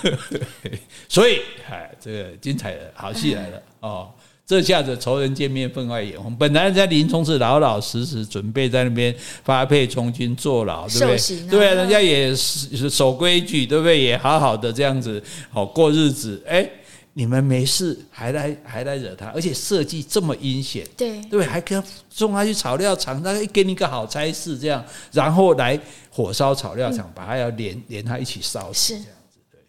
[1.07, 4.11] 所以哎，这个精彩的好戏来了、嗯、哦。
[4.43, 6.36] 这下子仇人见面，分外眼红。
[6.36, 9.15] 本来人家林冲是老老实实准备在那边
[9.45, 11.47] 发配充军坐牢，对不对？
[11.47, 14.01] 对啊，人家也是守规矩，对不对？
[14.01, 16.43] 也好好的这样子好过日子。
[16.45, 16.69] 哎，
[17.14, 21.45] 你们没事还来还来惹他，而且设计这么阴险，对对不对？
[21.45, 29.59] 还跟送他去草料场，那给你个好差事，这样，然后来火烧草料场，把他要连连他一起烧死，这样子，对，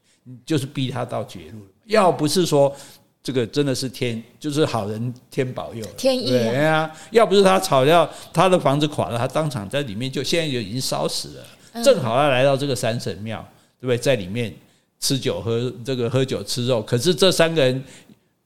[0.46, 1.60] 就是逼他到绝路。
[1.86, 2.74] 要不是说。
[3.24, 6.78] 这个真的是天，就是好人天保佑，天意啊！
[6.78, 11.84] 啊，要不是他草料，他的房子垮了，他当场在里面就现在就已经烧死了。
[11.84, 13.38] 正好他来到这个山神庙，
[13.80, 13.96] 对不对？
[13.96, 14.52] 在里面
[15.02, 17.84] 吃酒喝这个喝酒吃肉，可是这三个人。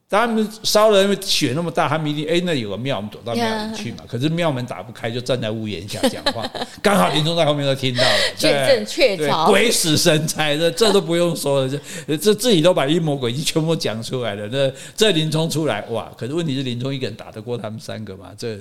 [0.09, 4.05] 他们烧了，因为雪那么大，他们一定哎，那有个庙，我们躲到庙 里去嘛。
[4.07, 6.49] 可是庙门打不开，就站在屋檐下讲话。
[6.81, 11.69] 刚好林冲在后面都听到了， 确证确凿，鬼使神差，这这都不用说了，
[12.07, 14.47] 这这自己都把阴谋诡计全部讲出来了。
[14.53, 18.31] 那这林冲出来哇，可是问题是林冲一个人打得过他们三个吗？
[18.39, 18.57] 这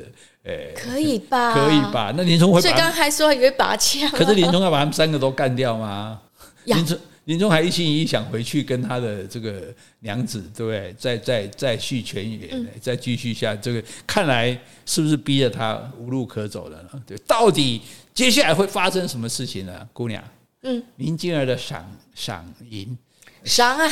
[0.46, 1.54] 哎，可以吧？
[1.54, 2.12] 可以吧？
[2.18, 2.60] 那林冲会？
[2.60, 6.20] 所以刚还说以为拔枪，可是林冲要把他们三个都干掉吗？
[6.64, 6.98] 林冲。
[7.26, 9.64] 林冲还一心一意想回去跟他的这个
[10.02, 10.94] 娘子，对不对？
[10.98, 14.56] 再再再续前缘，再继续下这个，看来
[14.86, 16.90] 是不是逼着他无路可走了呢？
[17.08, 17.82] 对，到底
[18.14, 19.74] 接下来会发生什么事情呢？
[19.92, 20.24] 姑娘，
[20.62, 22.96] 嗯，林静儿的赏赏银，
[23.44, 23.90] 赏啊，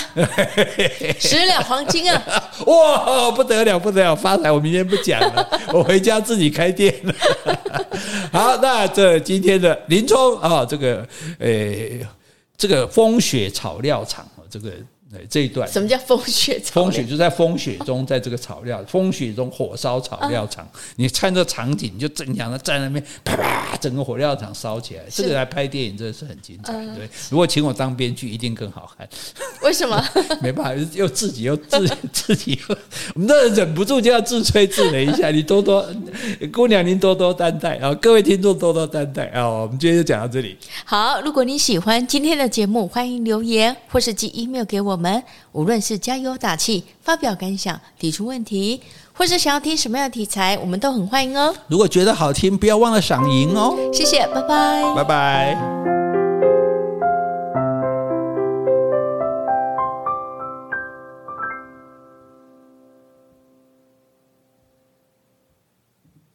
[1.20, 2.52] 十两黄金啊！
[2.68, 4.52] 哇，不得了，不得了，发财！
[4.52, 7.16] 我明天不讲了， 我回家自己开店了。
[8.32, 11.08] 好，那这今天的林冲啊，这个
[11.40, 12.06] 诶。
[12.64, 14.72] 这个风雪草料场这个。
[15.30, 16.62] 这一段什么叫风雪？
[16.66, 25.04] 风雪就在风雪中，在这个草料风雪中火烧草料场，你看这场景，你就正想着在那边啪啪，整个火料场烧起来。
[25.10, 26.74] 这个来拍电影真的是很精彩。
[26.96, 29.08] 对，如果请我当编剧，一定更好看。
[29.62, 30.04] 为什么？
[30.42, 32.78] 没办法，又自己又自 自己又，
[33.16, 35.30] 我们这忍不住就要自吹自擂一下。
[35.30, 35.88] 你多多
[36.52, 37.94] 姑娘，您多多担待啊！
[37.96, 39.48] 各位听众多多担待啊！
[39.48, 40.58] 我们今天就讲到这里。
[40.86, 45.03] 好，如果你喜欢今天的节目，欢迎留言或是寄 email 给我们。
[45.04, 48.82] 们无论是加油打气、发表感想、提出问题，
[49.12, 51.54] 或是想要听什么样的题材，我们都很欢迎哦。
[51.68, 53.76] 如果觉得好听，不要忘了赏银哦。
[53.92, 56.03] 谢谢，拜拜，拜拜。